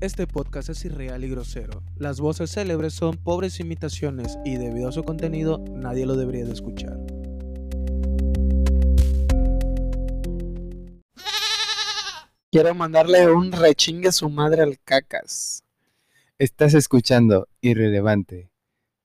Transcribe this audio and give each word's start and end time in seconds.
Este 0.00 0.26
podcast 0.26 0.70
es 0.70 0.82
irreal 0.86 1.22
y 1.24 1.28
grosero. 1.28 1.82
Las 1.98 2.20
voces 2.20 2.52
célebres 2.52 2.94
son 2.94 3.18
pobres 3.18 3.60
imitaciones 3.60 4.38
y 4.46 4.56
debido 4.56 4.88
a 4.88 4.92
su 4.92 5.04
contenido 5.04 5.62
nadie 5.74 6.06
lo 6.06 6.16
debería 6.16 6.46
de 6.46 6.54
escuchar. 6.54 6.96
Quiero 12.50 12.74
mandarle 12.74 13.30
un 13.30 13.52
rechingue 13.52 14.08
a 14.08 14.12
su 14.12 14.30
madre 14.30 14.62
al 14.62 14.78
cacas. 14.80 15.64
Estás 16.38 16.72
escuchando 16.72 17.46
Irrelevante. 17.60 18.50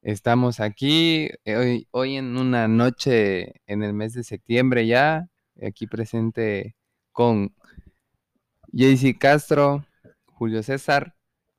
Estamos 0.02 0.62
aquí 0.62 1.30
eh, 1.44 1.58
hoy, 1.58 1.88
hoy 1.91 2.16
en 2.16 2.38
una 2.38 2.70
noche 2.70 3.62
en 3.68 3.84
el 3.84 3.91
mes 3.91 4.14
de 4.14 4.23
septiembre 4.23 4.88
ya, 4.88 5.27
aquí 5.62 5.88
presente 5.88 6.77
con 7.12 7.54
JC 8.72 9.18
Castro, 9.18 9.86
Julio 10.35 10.62
César 10.63 11.16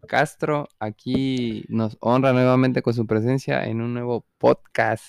Castro, 0.06 0.68
aquí 0.78 1.64
nos 1.68 1.96
honra 2.00 2.32
nuevamente 2.32 2.82
con 2.82 2.94
su 2.94 3.06
presencia 3.06 3.64
en 3.66 3.80
un 3.80 3.94
nuevo 3.94 4.26
podcast. 4.38 5.02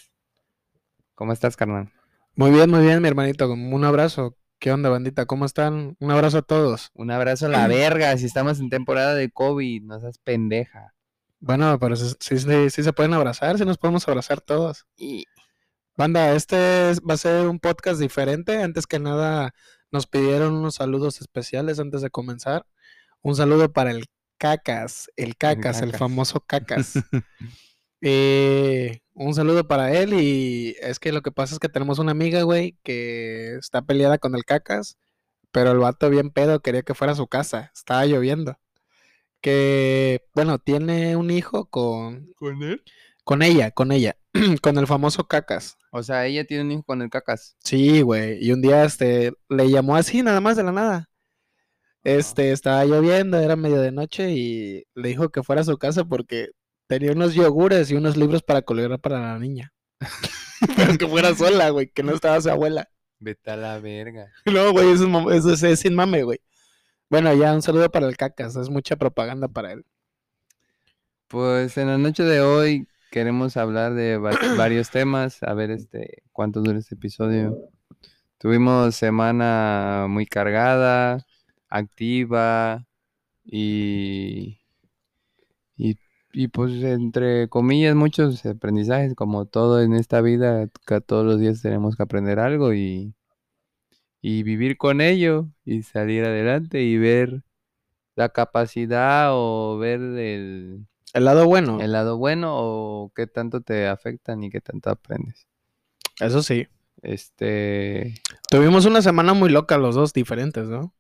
¿Cómo 1.16 1.34
estás, 1.34 1.56
carnal? 1.58 1.92
Muy 2.36 2.52
bien, 2.52 2.70
muy 2.70 2.82
bien, 2.84 3.02
mi 3.02 3.08
hermanito. 3.08 3.52
Un 3.52 3.84
abrazo. 3.84 4.38
¿Qué 4.60 4.72
onda, 4.72 4.90
bandita? 4.90 5.26
¿Cómo 5.26 5.46
están? 5.46 5.98
Un 6.00 6.12
abrazo 6.12 6.40
a 6.40 6.42
todos. 6.42 6.90
Un 6.94 7.12
abrazo 7.12 7.46
a 7.48 7.50
la 7.50 7.68
verga, 7.68 8.16
si 8.18 8.26
estamos 8.26 8.60
en 8.60 8.70
temporada 8.70 9.14
de 9.14 9.30
COVID, 9.30 9.84
no 9.84 10.00
seas 10.00 10.18
pendeja. 10.20 10.94
Bueno, 11.40 11.78
pero 11.80 11.96
sí, 11.96 12.16
sí, 12.20 12.70
sí 12.72 12.84
se 12.84 12.94
pueden 12.94 13.14
abrazar, 13.14 13.58
sí 13.60 13.66
nos 13.66 13.78
podemos 13.78 14.08
abrazar 14.08 14.42
todos. 14.42 14.88
Y 14.96 15.26
Banda, 15.96 16.34
este 16.34 16.90
es- 16.92 17.02
va 17.02 17.14
a 17.16 17.18
ser 17.18 17.48
un 17.48 17.60
podcast 17.60 18.00
diferente. 18.00 18.64
Antes 18.64 18.88
que 18.88 18.98
nada, 19.00 19.54
nos 19.92 20.08
pidieron 20.08 20.54
unos 20.56 20.76
saludos 20.76 21.22
especiales 21.22 21.80
antes 21.80 22.02
de 22.02 22.10
comenzar. 22.10 22.66
Un 23.22 23.36
saludo 23.36 23.72
para 23.72 23.92
el 23.92 24.06
Cacas, 24.38 25.10
el 25.16 25.36
Cacas, 25.36 25.82
el 25.82 25.88
Cacas. 25.88 26.00
famoso 26.00 26.42
Cacas. 26.42 26.94
Eh, 28.02 29.00
un 29.16 29.34
saludo 29.34 29.68
para 29.68 29.92
él 29.92 30.14
y 30.14 30.76
es 30.82 31.00
que 31.00 31.12
lo 31.12 31.24
que 31.24 31.32
pasa 31.32 31.56
es 31.56 31.60
que 31.60 31.68
tenemos 31.68 31.98
una 31.98 32.12
amiga, 32.12 32.44
güey, 32.44 32.78
que 32.84 33.56
está 33.56 33.82
peleada 33.82 34.20
con 34.20 34.36
el 34.36 34.46
Cacas, 34.46 35.00
pero 35.52 35.72
el 35.72 35.80
vato 35.80 36.08
bien 36.12 36.30
pedo 36.30 36.60
quería 36.62 36.84
que 36.84 36.94
fuera 36.94 37.14
a 37.14 37.16
su 37.16 37.26
casa. 37.26 37.72
Estaba 37.74 38.06
lloviendo. 38.06 38.60
Que, 39.42 40.28
bueno, 40.36 40.60
tiene 40.60 41.16
un 41.16 41.32
hijo 41.32 41.66
con, 41.72 42.34
¿Con 42.36 42.62
él? 42.62 42.84
con 43.24 43.42
ella, 43.42 43.72
con 43.72 43.92
ella, 43.92 44.16
con 44.62 44.78
el 44.78 44.86
famoso 44.86 45.28
Cacas. 45.28 45.78
O 45.92 46.04
sea, 46.04 46.28
ella 46.28 46.46
tiene 46.46 46.64
un 46.64 46.72
hijo 46.74 46.84
con 46.84 47.02
el 47.02 47.10
cacas. 47.10 47.56
Sí, 47.64 48.02
güey. 48.02 48.38
Y 48.40 48.52
un 48.52 48.62
día 48.62 48.84
este 48.84 49.34
le 49.50 49.70
llamó 49.72 49.96
así, 49.96 50.22
nada 50.22 50.42
más 50.42 50.56
de 50.56 50.64
la 50.64 50.72
nada. 50.72 51.10
Este, 52.08 52.54
estaba 52.54 52.86
lloviendo, 52.86 53.38
era 53.38 53.58
medio 53.58 53.82
de 53.82 53.92
noche 53.92 54.32
y 54.32 54.86
le 54.96 55.10
dijo 55.10 55.28
que 55.28 55.44
fuera 55.44 55.60
a 55.60 55.66
su 55.66 55.78
casa 55.78 56.06
porque 56.06 56.52
tenía 56.88 57.12
unos 57.12 57.34
yogures 57.34 57.92
y 57.92 57.96
unos 57.96 58.16
libros 58.16 58.42
para 58.44 58.62
colgar 58.62 58.98
para 59.00 59.20
la 59.20 59.38
niña. 59.40 59.74
Pero 60.78 60.98
que 60.98 61.06
fuera 61.06 61.36
sola, 61.36 61.70
güey, 61.70 61.90
que 61.90 62.04
no 62.04 62.14
estaba 62.14 62.40
su 62.40 62.50
abuela. 62.50 62.88
Vete 63.20 63.52
a 63.52 63.58
la 63.58 63.80
verga. 63.80 64.32
No, 64.46 64.72
güey, 64.72 64.90
eso, 64.92 65.04
es 65.04 65.10
mam- 65.10 65.34
eso 65.34 65.52
es, 65.52 65.62
es 65.64 65.82
sin 65.82 65.96
mame, 65.96 66.24
güey. 66.24 66.40
Bueno, 67.10 67.34
ya 67.34 67.54
un 67.54 67.62
saludo 67.62 67.92
para 67.92 68.08
el 68.08 68.16
cacas, 68.16 68.56
es 68.56 68.70
mucha 68.70 68.96
propaganda 68.96 69.50
para 69.50 69.74
él. 69.74 69.84
Pues 71.28 71.78
en 71.78 71.88
la 71.88 71.98
noche 71.98 72.24
de 72.24 72.40
hoy 72.40 72.88
queremos 73.12 73.58
hablar 73.58 73.96
de 73.96 74.18
va- 74.18 74.32
varios 74.58 74.92
temas, 74.92 75.44
a 75.44 75.54
ver 75.54 75.72
este 75.72 76.24
cuánto 76.32 76.62
dura 76.62 76.80
este 76.80 76.96
episodio. 76.96 77.70
Tuvimos 78.38 78.96
semana 78.96 80.06
muy 80.08 80.26
cargada, 80.26 81.26
activa 81.70 82.86
y, 83.46 84.60
y, 85.78 85.98
y, 86.34 86.48
pues 86.50 86.74
entre 86.84 87.50
comillas 87.50 87.96
muchos 87.96 88.46
aprendizajes, 88.46 89.16
como 89.16 89.46
todo 89.46 89.82
en 89.82 89.94
esta 89.94 90.22
vida, 90.22 90.68
que 90.86 91.02
todos 91.02 91.26
los 91.26 91.40
días 91.40 91.62
tenemos 91.62 91.96
que 91.96 92.04
aprender 92.04 92.40
algo 92.40 92.74
y, 92.74 93.14
y 94.22 94.44
vivir 94.44 94.78
con 94.78 95.02
ello 95.02 95.48
y 95.66 95.84
salir 95.84 96.26
adelante 96.26 96.84
y 96.84 96.98
ver 96.98 97.44
la 98.16 98.30
capacidad 98.30 99.30
o 99.32 99.78
ver 99.78 100.02
el, 100.02 100.88
El 101.14 101.26
lado 101.26 101.46
bueno, 101.46 101.80
el 101.82 101.92
lado 101.92 102.18
bueno 102.18 102.54
o 102.58 103.12
qué 103.16 103.28
tanto 103.28 103.62
te 103.62 103.88
afectan 103.88 104.44
y 104.44 104.50
qué 104.50 104.62
tanto 104.62 104.90
aprendes. 104.90 105.48
eso 106.20 106.42
sí. 106.44 106.68
Este, 107.02 108.16
Tuvimos 108.50 108.86
una 108.86 109.02
semana 109.02 109.34
muy 109.34 109.50
loca 109.50 109.78
los 109.78 109.96
dos, 109.96 110.14
diferentes, 110.14 110.68
¿no? 110.68 110.94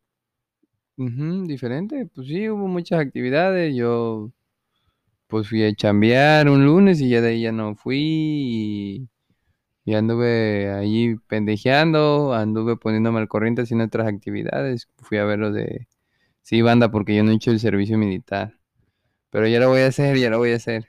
Ujú, 0.97 1.45
diferente, 1.47 2.05
pues 2.13 2.27
sí, 2.27 2.49
hubo 2.49 2.67
muchas 2.67 2.99
actividades. 2.99 3.75
Yo, 3.75 4.31
pues 5.27 5.49
fui 5.49 5.65
a 5.65 5.73
chambear 5.75 6.49
un 6.49 6.65
lunes 6.65 7.01
y 7.01 7.09
ya 7.09 7.21
de 7.21 7.29
ahí 7.29 7.43
ya 7.43 7.51
no 7.51 7.75
fui 7.75 7.99
y, 7.99 9.09
y 9.85 9.95
anduve 9.95 10.71
allí 10.73 11.17
pendejeando, 11.27 12.33
anduve 12.33 12.77
poniéndome 12.77 13.19
al 13.21 13.29
corriente 13.29 13.63
haciendo 13.63 13.85
otras 13.85 14.07
actividades. 14.07 14.89
Fui 14.99 15.17
a 15.19 15.25
ver 15.25 15.39
lo 15.39 15.51
de, 15.53 15.87
sí, 16.43 16.61
banda, 16.63 16.91
porque 16.91 17.15
yo 17.15 17.23
no 17.23 17.31
he 17.31 17.35
hecho 17.35 17.51
el 17.51 17.59
servicio 17.61 17.97
militar. 17.99 18.55
Pero 19.31 19.47
ya 19.47 19.59
lo 19.59 19.69
voy 19.69 19.81
a 19.81 19.87
hacer, 19.87 20.17
ya 20.17 20.29
lo 20.31 20.39
voy 20.39 20.53
a 20.53 20.57
hacer. 20.57 20.87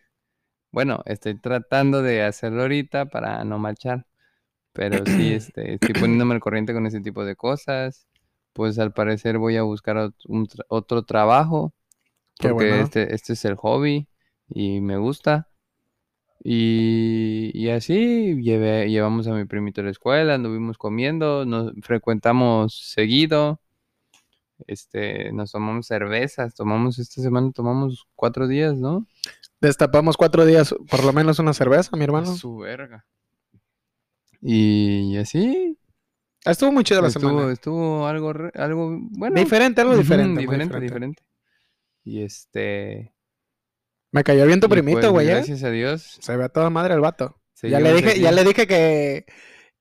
Bueno, 0.72 1.02
estoy 1.06 1.36
tratando 1.40 2.02
de 2.02 2.22
hacerlo 2.24 2.62
ahorita 2.62 3.06
para 3.06 3.44
no 3.44 3.58
marchar. 3.60 4.06
Pero 4.74 5.06
sí, 5.06 5.32
este, 5.34 5.74
estoy 5.74 5.96
poniéndome 5.96 6.34
al 6.36 6.40
corriente 6.42 6.74
con 6.74 6.86
ese 6.86 7.02
tipo 7.02 7.24
de 7.26 7.36
cosas. 7.36 8.07
Pues 8.58 8.76
al 8.80 8.92
parecer 8.92 9.38
voy 9.38 9.56
a 9.56 9.62
buscar 9.62 9.96
ot- 9.96 10.14
un 10.26 10.48
tra- 10.48 10.64
otro 10.68 11.04
trabajo. 11.04 11.72
Qué 12.40 12.50
Porque 12.50 12.70
bueno. 12.70 12.82
este, 12.82 13.14
este 13.14 13.34
es 13.34 13.44
el 13.44 13.54
hobby 13.54 14.08
y 14.48 14.80
me 14.80 14.96
gusta. 14.96 15.48
Y, 16.42 17.50
y 17.54 17.70
así 17.70 18.42
llevé, 18.42 18.90
llevamos 18.90 19.28
a 19.28 19.32
mi 19.34 19.44
primito 19.44 19.80
a 19.80 19.84
la 19.84 19.90
escuela, 19.90 20.34
anduvimos 20.34 20.76
comiendo, 20.78 21.46
nos 21.46 21.72
frecuentamos 21.82 22.74
seguido. 22.74 23.60
Este, 24.66 25.32
nos 25.32 25.52
tomamos 25.52 25.86
cervezas, 25.86 26.54
tomamos 26.56 26.98
esta 26.98 27.22
semana, 27.22 27.52
tomamos 27.52 28.06
cuatro 28.16 28.48
días, 28.48 28.74
¿no? 28.76 29.06
Destapamos 29.60 30.16
cuatro 30.16 30.44
días, 30.44 30.74
por 30.90 31.04
lo 31.04 31.12
menos 31.12 31.38
una 31.38 31.52
cerveza, 31.54 31.96
mi 31.96 32.04
hermano. 32.04 32.34
su 32.34 32.56
verga. 32.58 33.06
Y 34.40 35.16
así 35.16 35.77
Estuvo 36.50 36.72
muy 36.72 36.84
chida 36.84 37.00
la 37.00 37.08
estuvo, 37.08 37.30
semana. 37.30 37.52
estuvo 37.52 38.06
algo, 38.06 38.32
algo 38.54 38.98
bueno. 39.10 39.36
Diferente, 39.36 39.80
algo 39.80 39.96
diferente. 39.96 40.40
diferente, 40.40 40.80
diferente. 40.80 41.22
Y 42.04 42.22
este, 42.22 43.14
Me 44.12 44.24
cayó 44.24 44.46
bien 44.46 44.60
tu 44.60 44.66
y 44.66 44.70
primito, 44.70 45.00
pues, 45.00 45.10
güey. 45.10 45.28
¿eh? 45.28 45.34
gracias 45.34 45.62
a 45.64 45.70
Dios. 45.70 46.18
Se 46.20 46.36
ve 46.36 46.44
a 46.44 46.48
toda 46.48 46.70
madre 46.70 46.94
el 46.94 47.00
vato. 47.00 47.40
Ya 47.62 47.80
le 47.80 47.92
dije, 47.92 48.20
ya 48.20 48.30
le 48.32 48.44
dije 48.44 48.66
que, 48.66 49.26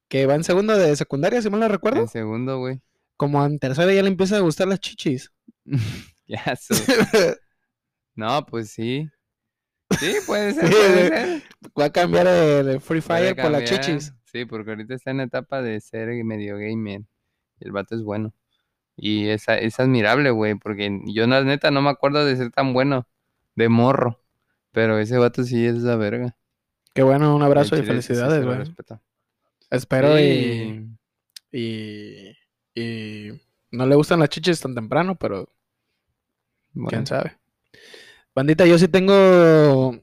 que 0.10 0.26
va 0.26 0.36
en 0.36 0.44
segundo 0.44 0.76
de 0.78 0.96
secundaria, 0.96 1.42
si 1.42 1.50
mal 1.50 1.60
no 1.60 1.68
recuerdo. 1.68 2.02
En 2.02 2.08
segundo, 2.08 2.58
güey. 2.60 2.82
Como 3.18 3.44
en 3.46 3.60
tercera 3.60 3.94
ya 3.94 4.02
le 4.02 4.10
empieza 4.10 4.38
a 4.38 4.42
gustar 4.42 4.68
las 4.68 4.80
chichis. 4.80 5.32
Ya, 6.30 6.58
su- 6.58 6.74
No, 8.16 8.46
pues 8.46 8.70
sí. 8.72 9.10
Sí, 9.98 10.16
puede 10.26 10.54
ser, 10.54 10.70
puede 10.70 11.08
ser. 11.08 11.44
Va 11.80 11.86
a 11.86 11.90
cambiar 11.92 12.28
de, 12.28 12.64
de 12.64 12.80
Free 12.82 13.00
Fire 13.00 13.34
por 13.36 13.50
las 13.52 13.64
chichis. 13.64 14.14
Sí, 14.32 14.46
porque 14.46 14.72
ahorita 14.72 14.94
está 14.94 15.12
en 15.12 15.22
etapa 15.22 15.62
de 15.62 15.80
ser 15.80 16.10
medio 16.24 16.58
gamer. 16.58 17.02
Y 17.60 17.66
el 17.66 17.72
vato 17.72 17.96
es 17.96 18.04
bueno. 18.04 18.34
Y 18.96 19.30
es, 19.30 19.46
es 19.48 19.80
admirable, 19.80 20.32
güey, 20.32 20.56
porque 20.56 21.02
yo 21.06 21.26
la 21.28 21.44
neta 21.44 21.72
no 21.72 21.82
me 21.82 21.90
acuerdo 21.90 22.26
de 22.26 22.36
ser 22.36 22.52
tan 22.52 22.74
bueno 22.74 23.08
de 23.56 23.70
morro. 23.70 24.22
Pero 24.72 25.00
ese 25.00 25.18
vato 25.18 25.44
sí 25.44 25.66
es 25.66 25.76
la 25.78 25.96
verga. 25.96 26.36
Qué 26.94 27.04
bueno, 27.04 27.36
un 27.36 27.42
abrazo 27.42 27.78
y 27.78 27.84
felicidades, 27.84 28.44
güey. 28.44 28.60
Espero 29.70 30.18
Sí, 30.18 30.90
y, 31.52 31.58
y, 31.60 32.38
y 32.76 33.42
no 33.72 33.86
le 33.86 33.96
gustan 33.96 34.20
las 34.20 34.30
chichis 34.30 34.60
tan 34.60 34.76
temprano, 34.76 35.16
pero 35.16 35.48
bueno. 36.74 36.90
quién 36.90 37.06
sabe. 37.06 37.38
Bandita, 38.36 38.66
yo 38.66 38.78
sí 38.78 38.88
tengo 38.88 40.00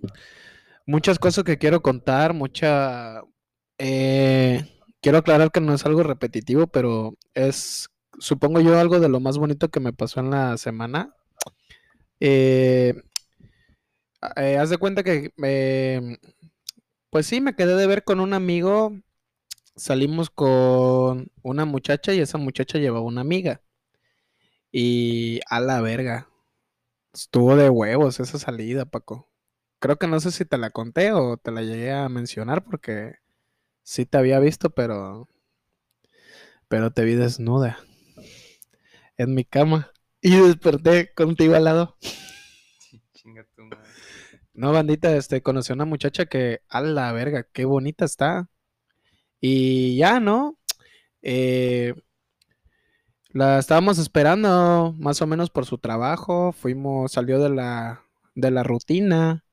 muchas 0.87 1.19
cosas 1.19 1.45
que 1.45 1.59
quiero 1.59 1.83
contar, 1.83 2.33
mucha... 2.33 3.23
eh, 3.79 4.65
quiero 5.01 5.19
aclarar 5.19 5.51
que 5.53 5.61
no 5.61 5.75
es 5.75 5.85
algo 5.87 6.03
repetitivo, 6.03 6.67
pero 6.67 7.15
es, 7.35 7.89
supongo 8.19 8.61
yo, 8.61 8.79
algo 8.79 9.01
de 9.01 9.09
lo 9.09 9.21
más 9.21 9.39
bonito 9.39 9.71
que 9.71 9.81
me 9.81 9.93
pasó 9.93 10.21
en 10.21 10.31
la 10.31 10.57
semana. 10.57 11.15
Eh, 12.21 12.95
eh, 14.37 14.57
haz 14.59 14.71
de 14.71 14.79
cuenta 14.79 15.03
que, 15.03 15.33
eh, 15.45 16.17
pues 17.11 17.27
sí, 17.27 17.41
me 17.41 17.55
quedé 17.55 17.77
de 17.77 17.87
ver 17.87 18.05
con 18.05 18.21
un 18.21 18.33
amigo. 18.35 18.93
Salimos 19.77 20.31
con 20.31 21.31
una 21.43 21.65
muchacha 21.65 22.15
y 22.15 22.21
esa 22.21 22.39
muchacha 22.39 22.79
llevaba 22.79 23.05
una 23.05 23.23
amiga. 23.23 23.61
Y 24.73 25.41
a 25.49 25.61
la 25.61 25.81
verga. 25.81 26.29
Estuvo 27.15 27.57
de 27.57 27.71
huevos 27.71 28.21
esa 28.21 28.39
salida, 28.39 28.87
Paco. 28.87 29.31
Creo 29.81 29.99
que 29.99 30.09
no 30.09 30.21
sé 30.21 30.33
si 30.33 30.45
te 30.45 30.59
la 30.59 30.71
conté 30.71 31.13
o 31.13 31.37
te 31.37 31.53
la 31.53 31.63
llegué 31.63 31.93
a 31.93 32.09
mencionar 32.09 32.65
porque 32.65 33.17
sí 33.85 34.07
te 34.07 34.19
había 34.19 34.41
visto, 34.41 34.71
pero 34.71 35.29
pero 36.67 36.93
te 36.93 37.05
vi 37.05 37.15
desnuda 37.15 37.79
en 39.17 39.35
mi 39.35 39.45
cama 39.45 39.93
y 40.21 40.37
desperté 40.37 41.15
contigo 41.15 41.55
al 41.55 41.65
lado. 41.65 41.97
chinga 43.13 43.47
tu 43.55 43.63
madre. 43.63 43.89
No, 44.55 44.73
bandita, 44.73 45.17
este, 45.17 45.43
conocí 45.43 45.73
a 45.73 45.75
una 45.75 45.85
muchacha 45.85 46.27
que, 46.27 46.63
a 46.69 46.81
la 46.81 47.13
verga, 47.13 47.47
qué 47.53 47.65
bonita 47.65 48.05
está. 48.05 48.49
Y 49.41 49.97
ya, 49.97 50.21
¿no? 50.21 50.59
Eh, 51.23 51.95
la 53.31 53.59
estábamos 53.59 53.99
esperando 53.99 54.95
más 54.99 55.21
o 55.23 55.27
menos 55.27 55.51
por 55.51 55.67
su 55.67 55.79
trabajo. 55.79 56.53
Fuimos, 56.53 57.13
salió 57.13 57.41
de 57.41 57.51
la, 57.51 58.05
de 58.35 58.51
la 58.51 58.63
rutina. 58.63 59.44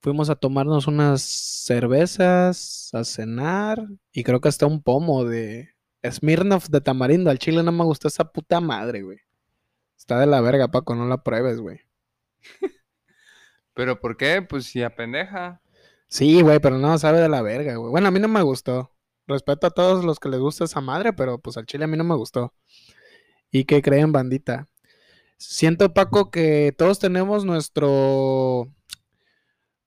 Fuimos 0.00 0.30
a 0.30 0.36
tomarnos 0.36 0.86
unas 0.86 1.22
cervezas, 1.22 2.90
a 2.92 3.04
cenar. 3.04 3.86
Y 4.12 4.24
creo 4.24 4.40
que 4.40 4.48
hasta 4.48 4.66
un 4.66 4.82
pomo 4.82 5.24
de 5.24 5.74
Smirnoff 6.04 6.68
de 6.68 6.80
tamarindo. 6.80 7.30
Al 7.30 7.38
chile 7.38 7.62
no 7.62 7.72
me 7.72 7.84
gustó 7.84 8.08
esa 8.08 8.32
puta 8.32 8.60
madre, 8.60 9.02
güey. 9.02 9.18
Está 9.98 10.18
de 10.18 10.26
la 10.26 10.40
verga, 10.40 10.68
Paco, 10.68 10.94
no 10.94 11.06
la 11.06 11.22
pruebes, 11.22 11.60
güey. 11.60 11.80
¿Pero 13.74 14.00
por 14.00 14.16
qué? 14.16 14.42
Pues 14.42 14.64
si 14.66 14.82
a 14.82 14.94
pendeja. 14.96 15.60
Sí, 16.08 16.40
güey, 16.42 16.58
pero 16.58 16.78
no 16.78 16.98
sabe 16.98 17.20
de 17.20 17.28
la 17.28 17.42
verga, 17.42 17.76
güey. 17.76 17.90
Bueno, 17.90 18.08
a 18.08 18.10
mí 18.10 18.18
no 18.18 18.28
me 18.28 18.42
gustó. 18.42 18.92
Respeto 19.26 19.68
a 19.68 19.70
todos 19.70 20.04
los 20.04 20.18
que 20.18 20.28
les 20.28 20.40
gusta 20.40 20.64
esa 20.64 20.80
madre, 20.80 21.12
pero 21.12 21.38
pues 21.38 21.56
al 21.56 21.66
chile 21.66 21.84
a 21.84 21.86
mí 21.86 21.96
no 21.96 22.04
me 22.04 22.16
gustó. 22.16 22.52
¿Y 23.50 23.64
qué 23.64 23.82
creen, 23.82 24.12
bandita? 24.12 24.66
Siento, 25.36 25.94
Paco, 25.94 26.30
que 26.30 26.74
todos 26.76 26.98
tenemos 26.98 27.44
nuestro. 27.44 28.68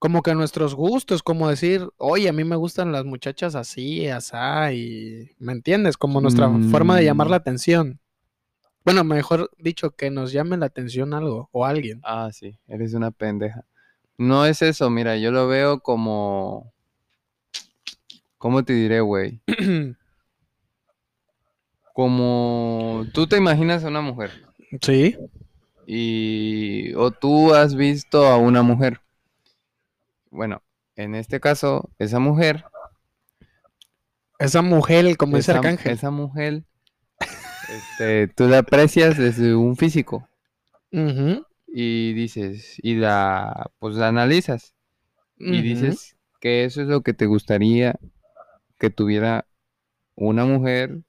Como 0.03 0.21
que 0.21 0.35
nuestros 0.35 0.75
gustos, 0.75 1.23
como 1.23 1.47
decir, 1.47 1.87
oye, 1.95 2.27
a 2.27 2.33
mí 2.33 2.43
me 2.43 2.57
gustan 2.57 2.91
las 2.91 3.05
muchachas 3.05 3.55
así, 3.55 4.05
asá, 4.09 4.73
y. 4.73 5.29
¿Me 5.39 5.53
entiendes? 5.53 5.95
Como 5.95 6.19
nuestra 6.19 6.49
forma 6.69 6.97
de 6.97 7.05
llamar 7.05 7.29
la 7.29 7.37
Mm. 7.37 7.39
atención. 7.39 7.99
Bueno, 8.83 9.05
mejor 9.05 9.49
dicho, 9.57 9.91
que 9.91 10.09
nos 10.09 10.33
llame 10.33 10.57
la 10.57 10.65
atención 10.65 11.13
algo 11.13 11.47
o 11.53 11.63
alguien. 11.65 12.01
Ah, 12.03 12.29
sí, 12.33 12.59
eres 12.67 12.93
una 12.93 13.11
pendeja. 13.11 13.63
No 14.17 14.45
es 14.45 14.61
eso, 14.61 14.89
mira, 14.89 15.15
yo 15.15 15.31
lo 15.31 15.47
veo 15.47 15.79
como... 15.79 16.73
¿Cómo 18.37 18.65
te 18.65 18.73
diré, 18.73 18.99
güey? 18.99 19.39
Como 21.93 23.05
tú 23.13 23.25
te 23.27 23.37
imaginas 23.37 23.85
a 23.85 23.87
una 23.87 24.01
mujer 24.01 24.31
sí. 24.81 25.15
y... 25.87 26.93
o 26.95 27.11
tú 27.11 27.53
has 27.53 27.73
visto 27.75 28.25
a 28.25 28.35
una 28.37 28.63
mujer. 28.63 28.99
Bueno, 30.33 30.63
en 30.95 31.13
este 31.13 31.39
caso, 31.39 31.91
esa 31.99 32.19
mujer, 32.19 32.65
Esa 34.39 34.61
mujer, 34.63 35.15
como 35.15 35.37
dice 35.37 35.51
esa, 35.51 35.59
Arcángel. 35.59 35.93
esa 35.93 36.09
mujer, 36.09 36.63
este, 37.69 38.27
tú 38.29 38.47
la 38.47 38.59
aprecias 38.59 39.17
desde 39.17 39.55
un 39.55 39.77
físico 39.77 40.27
y 41.67 42.13
dices, 42.13 42.77
y 42.81 42.95
la, 42.95 43.71
pues 43.79 43.95
la 43.95 44.07
analizas. 44.07 44.73
y 45.37 45.61
dices 45.61 46.17
que 46.39 46.65
eso 46.65 46.81
es 46.81 46.87
lo 46.87 47.01
que 47.01 47.13
te 47.13 47.25
gustaría 47.27 47.99
que 48.79 48.89
tuviera 48.89 49.47
una 50.15 50.45
mujer 50.45 51.01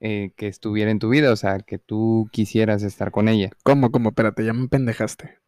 eh, 0.00 0.32
que 0.36 0.46
estuviera 0.48 0.90
en 0.90 0.98
tu 0.98 1.08
vida, 1.08 1.32
o 1.32 1.36
sea, 1.36 1.60
que 1.60 1.78
tú 1.78 2.28
quisieras 2.32 2.82
estar 2.82 3.10
con 3.10 3.28
ella. 3.28 3.50
¿Cómo, 3.64 3.90
cómo? 3.90 4.10
Espérate, 4.10 4.44
ya 4.44 4.52
me 4.52 4.68
pendejaste. 4.68 5.41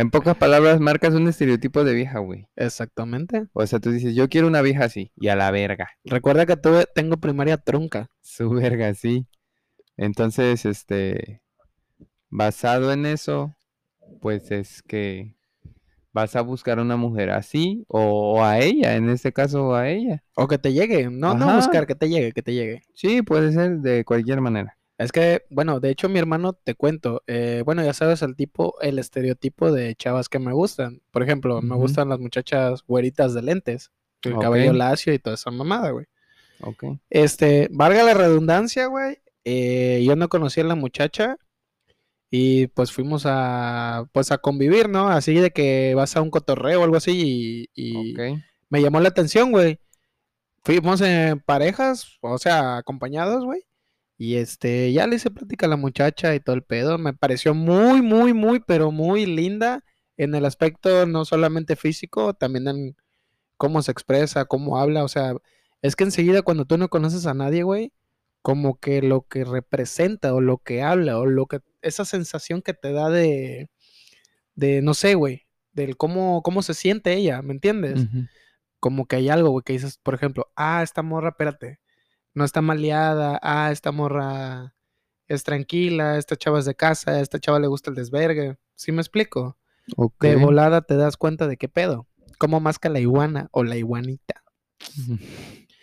En 0.00 0.10
pocas 0.10 0.34
palabras, 0.34 0.80
marcas 0.80 1.12
un 1.12 1.28
estereotipo 1.28 1.84
de 1.84 1.92
vieja, 1.92 2.20
güey. 2.20 2.46
Exactamente. 2.56 3.48
O 3.52 3.66
sea, 3.66 3.80
tú 3.80 3.90
dices, 3.90 4.14
yo 4.14 4.30
quiero 4.30 4.46
una 4.46 4.62
vieja 4.62 4.84
así, 4.84 5.12
y 5.14 5.28
a 5.28 5.36
la 5.36 5.50
verga. 5.50 5.90
Recuerda 6.04 6.46
que 6.46 6.56
tuve, 6.56 6.86
tengo 6.94 7.18
primaria 7.18 7.58
trunca. 7.58 8.08
Su 8.22 8.48
verga, 8.48 8.94
sí. 8.94 9.26
Entonces, 9.98 10.64
este, 10.64 11.42
basado 12.30 12.94
en 12.94 13.04
eso, 13.04 13.54
pues 14.22 14.50
es 14.50 14.82
que 14.82 15.36
vas 16.12 16.34
a 16.34 16.40
buscar 16.40 16.80
una 16.80 16.96
mujer 16.96 17.28
así, 17.28 17.84
o, 17.86 18.36
o 18.36 18.42
a 18.42 18.58
ella, 18.58 18.96
en 18.96 19.10
este 19.10 19.34
caso 19.34 19.74
a 19.74 19.90
ella. 19.90 20.24
O 20.34 20.48
que 20.48 20.56
te 20.56 20.72
llegue. 20.72 21.10
No, 21.10 21.34
no 21.34 21.56
buscar, 21.56 21.86
que 21.86 21.94
te 21.94 22.08
llegue, 22.08 22.32
que 22.32 22.42
te 22.42 22.54
llegue. 22.54 22.84
Sí, 22.94 23.20
puede 23.20 23.52
ser 23.52 23.80
de 23.80 24.06
cualquier 24.06 24.40
manera. 24.40 24.78
Es 25.00 25.12
que, 25.12 25.46
bueno, 25.48 25.80
de 25.80 25.88
hecho 25.88 26.10
mi 26.10 26.18
hermano, 26.18 26.52
te 26.52 26.74
cuento, 26.74 27.22
eh, 27.26 27.62
bueno, 27.64 27.82
ya 27.82 27.94
sabes 27.94 28.20
el 28.20 28.36
tipo, 28.36 28.78
el 28.82 28.98
estereotipo 28.98 29.72
de 29.72 29.94
chavas 29.94 30.28
que 30.28 30.38
me 30.38 30.52
gustan. 30.52 31.00
Por 31.10 31.22
ejemplo, 31.22 31.62
me 31.62 31.74
gustan 31.74 32.10
las 32.10 32.20
muchachas 32.20 32.84
güeritas 32.86 33.32
de 33.32 33.40
lentes, 33.40 33.92
el 34.20 34.38
cabello 34.38 34.74
lacio 34.74 35.14
y 35.14 35.18
toda 35.18 35.36
esa 35.36 35.50
mamada, 35.50 35.88
güey. 35.92 36.04
Ok. 36.60 36.84
Este, 37.08 37.68
valga 37.72 38.02
la 38.02 38.12
redundancia, 38.12 38.88
güey. 38.88 39.16
eh, 39.46 40.04
yo 40.04 40.16
no 40.16 40.28
conocía 40.28 40.64
a 40.64 40.66
la 40.66 40.74
muchacha 40.74 41.38
y 42.30 42.66
pues 42.66 42.92
fuimos 42.92 43.22
a, 43.24 44.04
pues 44.12 44.30
a 44.32 44.36
convivir, 44.36 44.90
¿no? 44.90 45.08
Así 45.08 45.32
de 45.32 45.50
que 45.50 45.94
vas 45.94 46.14
a 46.14 46.20
un 46.20 46.30
cotorreo 46.30 46.82
o 46.82 46.84
algo 46.84 46.96
así 46.96 47.70
y, 47.74 48.14
me 48.68 48.82
llamó 48.82 49.00
la 49.00 49.08
atención, 49.08 49.50
güey. 49.50 49.80
Fuimos 50.62 51.00
en 51.00 51.40
parejas, 51.40 52.18
o 52.20 52.36
sea, 52.36 52.76
acompañados, 52.76 53.46
güey. 53.46 53.64
Y 54.20 54.36
este, 54.36 54.92
ya 54.92 55.06
le 55.06 55.16
hice 55.16 55.30
plática 55.30 55.64
a 55.64 55.70
la 55.70 55.78
muchacha 55.78 56.34
y 56.34 56.40
todo 56.40 56.54
el 56.54 56.62
pedo. 56.62 56.98
Me 56.98 57.14
pareció 57.14 57.54
muy, 57.54 58.02
muy, 58.02 58.34
muy, 58.34 58.60
pero 58.60 58.90
muy 58.90 59.24
linda 59.24 59.82
en 60.18 60.34
el 60.34 60.44
aspecto 60.44 61.06
no 61.06 61.24
solamente 61.24 61.74
físico, 61.74 62.34
también 62.34 62.68
en 62.68 62.96
cómo 63.56 63.80
se 63.80 63.92
expresa, 63.92 64.44
cómo 64.44 64.76
habla. 64.76 65.04
O 65.04 65.08
sea, 65.08 65.32
es 65.80 65.96
que 65.96 66.04
enseguida 66.04 66.42
cuando 66.42 66.66
tú 66.66 66.76
no 66.76 66.90
conoces 66.90 67.24
a 67.24 67.32
nadie, 67.32 67.62
güey, 67.62 67.94
como 68.42 68.78
que 68.78 69.00
lo 69.00 69.22
que 69.22 69.42
representa 69.42 70.34
o 70.34 70.42
lo 70.42 70.58
que 70.58 70.82
habla 70.82 71.18
o 71.18 71.24
lo 71.24 71.46
que, 71.46 71.60
esa 71.80 72.04
sensación 72.04 72.60
que 72.60 72.74
te 72.74 72.92
da 72.92 73.08
de, 73.08 73.70
de 74.54 74.82
no 74.82 74.92
sé, 74.92 75.14
güey, 75.14 75.46
del 75.72 75.96
cómo, 75.96 76.42
cómo 76.42 76.60
se 76.60 76.74
siente 76.74 77.14
ella, 77.14 77.40
¿me 77.40 77.54
entiendes? 77.54 78.06
Como 78.80 79.06
que 79.06 79.16
hay 79.16 79.30
algo, 79.30 79.48
güey, 79.48 79.62
que 79.64 79.72
dices, 79.72 79.96
por 79.96 80.12
ejemplo, 80.12 80.52
ah, 80.56 80.82
esta 80.82 81.00
morra, 81.00 81.30
espérate, 81.30 81.80
no 82.34 82.44
está 82.44 82.60
maleada, 82.62 83.38
ah, 83.42 83.70
esta 83.72 83.92
morra 83.92 84.74
es 85.26 85.44
tranquila, 85.44 86.18
esta 86.18 86.36
chava 86.36 86.58
es 86.58 86.64
de 86.64 86.74
casa, 86.74 87.12
a 87.12 87.20
esta 87.20 87.38
chava 87.38 87.60
le 87.60 87.68
gusta 87.68 87.90
el 87.90 87.96
desvergue. 87.96 88.56
¿Sí 88.74 88.92
me 88.92 89.00
explico? 89.00 89.56
De 90.20 90.36
volada 90.36 90.82
te 90.82 90.96
das 90.96 91.16
cuenta 91.16 91.46
de 91.46 91.56
qué 91.56 91.68
pedo. 91.68 92.06
Cómo 92.38 92.60
más 92.60 92.78
que 92.78 92.88
la 92.88 93.00
iguana 93.00 93.48
o 93.52 93.64
la 93.64 93.76
iguanita. 93.76 94.42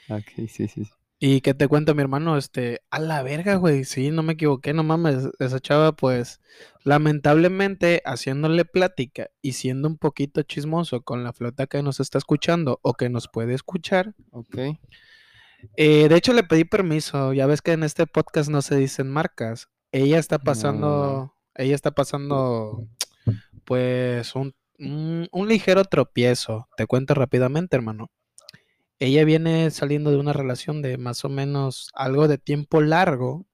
Ok, 0.10 0.48
sí, 0.48 0.48
sí, 0.48 0.68
sí. 0.68 0.90
Y 1.20 1.42
que 1.42 1.56
te 1.56 1.68
cuento, 1.68 1.96
mi 1.96 2.02
hermano, 2.02 2.38
este, 2.38 2.82
a 2.92 3.00
la 3.00 3.24
verga, 3.24 3.56
güey, 3.56 3.86
sí, 3.86 4.12
no 4.12 4.22
me 4.22 4.34
equivoqué, 4.34 4.74
no 4.74 4.84
mames, 4.84 5.30
esa 5.40 5.60
chava, 5.60 5.96
pues, 5.96 6.42
lamentablemente, 6.84 8.04
haciéndole 8.06 8.66
plática 8.66 9.30
y 9.42 9.54
siendo 9.54 9.88
un 9.88 9.98
poquito 9.98 10.44
chismoso 10.44 11.02
con 11.02 11.24
la 11.24 11.34
flota 11.34 11.66
que 11.66 11.82
nos 11.82 12.00
está 12.00 12.20
escuchando 12.20 12.80
o 12.84 12.94
que 12.94 13.10
nos 13.10 13.28
puede 13.28 13.56
escuchar, 13.56 14.14
Ok. 14.32 14.58
Eh, 15.76 16.08
de 16.10 16.16
hecho, 16.16 16.34
le 16.34 16.44
pedí 16.44 16.64
permiso. 16.66 17.34
Ya 17.34 17.46
ves 17.48 17.62
que 17.62 17.72
en 17.74 17.84
este 17.84 18.08
podcast 18.08 18.50
no 18.50 18.62
se 18.62 18.76
dicen 18.76 19.10
marcas. 19.10 19.68
Ella 19.92 20.20
está 20.20 20.38
pasando, 20.40 21.34
ella 21.56 21.76
está 21.76 21.92
pasando, 21.92 22.88
pues, 23.66 24.36
un, 24.36 24.54
un- 24.80 25.28
un 25.32 25.48
ligero 25.48 25.84
tropiezo. 25.86 26.68
Te 26.78 26.86
cuento 26.86 27.14
rápidamente, 27.14 27.76
hermano. 27.76 28.10
Ella 29.00 29.24
viene 29.26 29.70
saliendo 29.72 30.10
de 30.12 30.18
una 30.18 30.34
relación 30.34 30.82
de 30.82 30.98
más 30.98 31.24
o 31.26 31.30
menos 31.30 31.90
algo 31.94 32.28
de 32.28 32.38
tiempo 32.38 32.82
largo. 32.82 33.46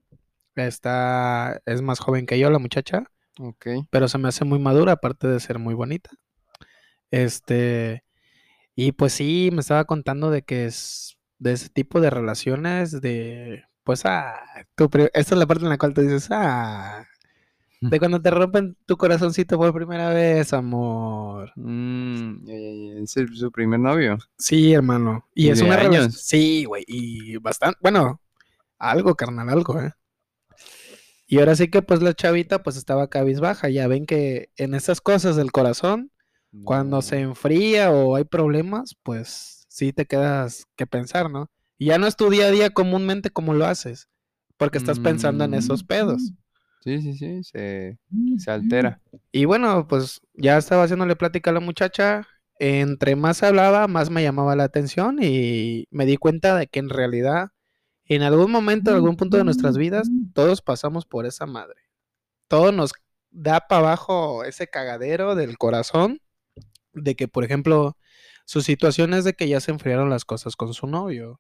Está, 0.56 1.62
es 1.66 1.82
más 1.82 2.00
joven 2.00 2.26
que 2.26 2.38
yo, 2.40 2.50
la 2.52 2.60
muchacha, 2.60 3.12
Ok. 3.40 3.68
pero 3.90 4.08
se 4.08 4.18
me 4.20 4.28
hace 4.30 4.46
muy 4.46 4.60
madura, 4.60 4.94
aparte 4.94 5.28
de 5.28 5.40
ser 5.40 5.58
muy 5.60 5.74
bonita. 5.74 6.12
Este, 7.12 8.04
y 8.76 8.92
pues 8.94 9.14
sí, 9.14 9.50
me 9.54 9.62
estaba 9.62 9.86
contando 9.86 10.32
de 10.32 10.44
que 10.44 10.66
es 10.66 11.18
de 11.44 11.54
ese 11.54 11.70
tipo 11.70 12.00
de 12.02 12.10
relaciones 12.10 13.02
de, 13.02 13.64
pues, 13.84 14.06
ah, 14.06 14.36
tu 14.76 14.86
esta 15.14 15.36
es 15.36 15.40
la 15.40 15.46
parte 15.46 15.64
en 15.64 15.70
la 15.70 15.78
cual 15.78 15.94
tú 15.94 16.02
dices, 16.02 16.28
ah, 16.32 17.06
de 17.82 18.00
cuando 18.00 18.22
te 18.22 18.32
rompen 18.32 18.78
tu 18.86 18.96
corazoncito 18.96 19.58
por 19.58 19.74
primera 19.74 20.10
vez, 20.10 20.54
amor. 20.54 21.52
Mm, 21.58 22.48
Es 23.04 23.18
el- 23.18 23.36
su 23.36 23.52
primer 23.52 23.80
novio. 23.82 24.18
Sí, 24.38 24.72
hermano. 24.74 25.28
Y 25.36 25.48
¿Y 25.48 25.50
es 25.50 25.60
de 25.60 25.66
una 25.66 25.76
relación, 25.76 26.12
sí, 26.14 26.64
güey, 26.64 26.86
y 26.88 27.36
bastante, 27.38 27.78
bueno, 27.82 28.22
algo, 28.80 29.16
carnal, 29.16 29.50
algo, 29.50 29.82
¿eh? 29.82 29.92
Y 31.28 31.40
ahora 31.40 31.56
sí 31.56 31.70
que 31.70 31.82
pues 31.82 32.02
la 32.02 32.14
chavita 32.14 32.64
pues 32.64 32.78
estaba 32.78 33.10
cabizbaja, 33.10 33.68
ya 33.70 33.88
ven 33.88 34.06
que 34.06 34.50
en 34.56 34.76
esas 34.76 35.02
cosas 35.02 35.36
del 35.36 35.52
corazón 35.52 36.12
cuando 36.64 37.02
se 37.02 37.20
enfría 37.20 37.92
o 37.92 38.16
hay 38.16 38.26
problemas, 38.26 38.96
pues 39.02 39.63
sí 39.74 39.92
te 39.92 40.06
quedas 40.06 40.68
que 40.76 40.86
pensar, 40.86 41.32
¿no? 41.32 41.50
Y 41.80 41.88
ya 41.88 41.98
no 41.98 42.06
es 42.06 42.16
tu 42.16 42.30
día 42.30 42.46
a 42.46 42.52
día 42.52 42.70
comúnmente 42.70 43.32
como 43.32 43.56
lo 43.56 43.66
haces, 43.66 44.08
porque 44.56 44.78
estás 44.78 45.00
pensando 45.00 45.44
en 45.46 45.56
esos 45.56 45.84
pedos. 45.84 46.32
Sí, 46.84 47.02
sí, 47.02 47.18
sí. 47.18 47.44
Se, 47.44 47.98
se 48.38 48.52
altera. 48.52 49.02
Y 49.32 49.46
bueno, 49.46 49.88
pues 49.88 50.22
ya 50.36 50.58
estaba 50.58 50.84
haciéndole 50.84 51.16
plática 51.16 51.50
a 51.50 51.54
la 51.54 51.60
muchacha, 51.60 52.28
entre 52.60 53.16
más 53.16 53.42
hablaba, 53.42 53.88
más 53.88 54.12
me 54.12 54.22
llamaba 54.22 54.56
la 54.56 54.66
atención 54.66 55.18
y 55.20 55.88
me 55.90 56.06
di 56.06 56.18
cuenta 56.18 56.56
de 56.56 56.68
que 56.68 56.78
en 56.78 56.90
realidad, 56.90 57.50
en 58.06 58.22
algún 58.22 58.52
momento, 58.52 58.92
en 58.92 58.98
algún 58.98 59.16
punto 59.16 59.38
de 59.38 59.44
nuestras 59.44 59.76
vidas, 59.76 60.08
todos 60.36 60.62
pasamos 60.62 61.06
por 61.08 61.26
esa 61.26 61.48
madre. 61.48 61.82
Todos 62.48 62.72
nos, 62.74 62.94
da 63.32 63.62
para 63.62 63.80
abajo 63.80 64.44
ese 64.44 64.68
cagadero 64.68 65.34
del 65.34 65.58
corazón 65.58 66.22
de 66.94 67.16
que, 67.16 67.28
por 67.28 67.44
ejemplo, 67.44 67.98
su 68.46 68.62
situación 68.62 69.14
es 69.14 69.24
de 69.24 69.34
que 69.34 69.48
ya 69.48 69.60
se 69.60 69.72
enfriaron 69.72 70.10
las 70.10 70.26
cosas 70.26 70.56
con 70.56 70.74
su 70.74 70.88
novio, 70.88 71.40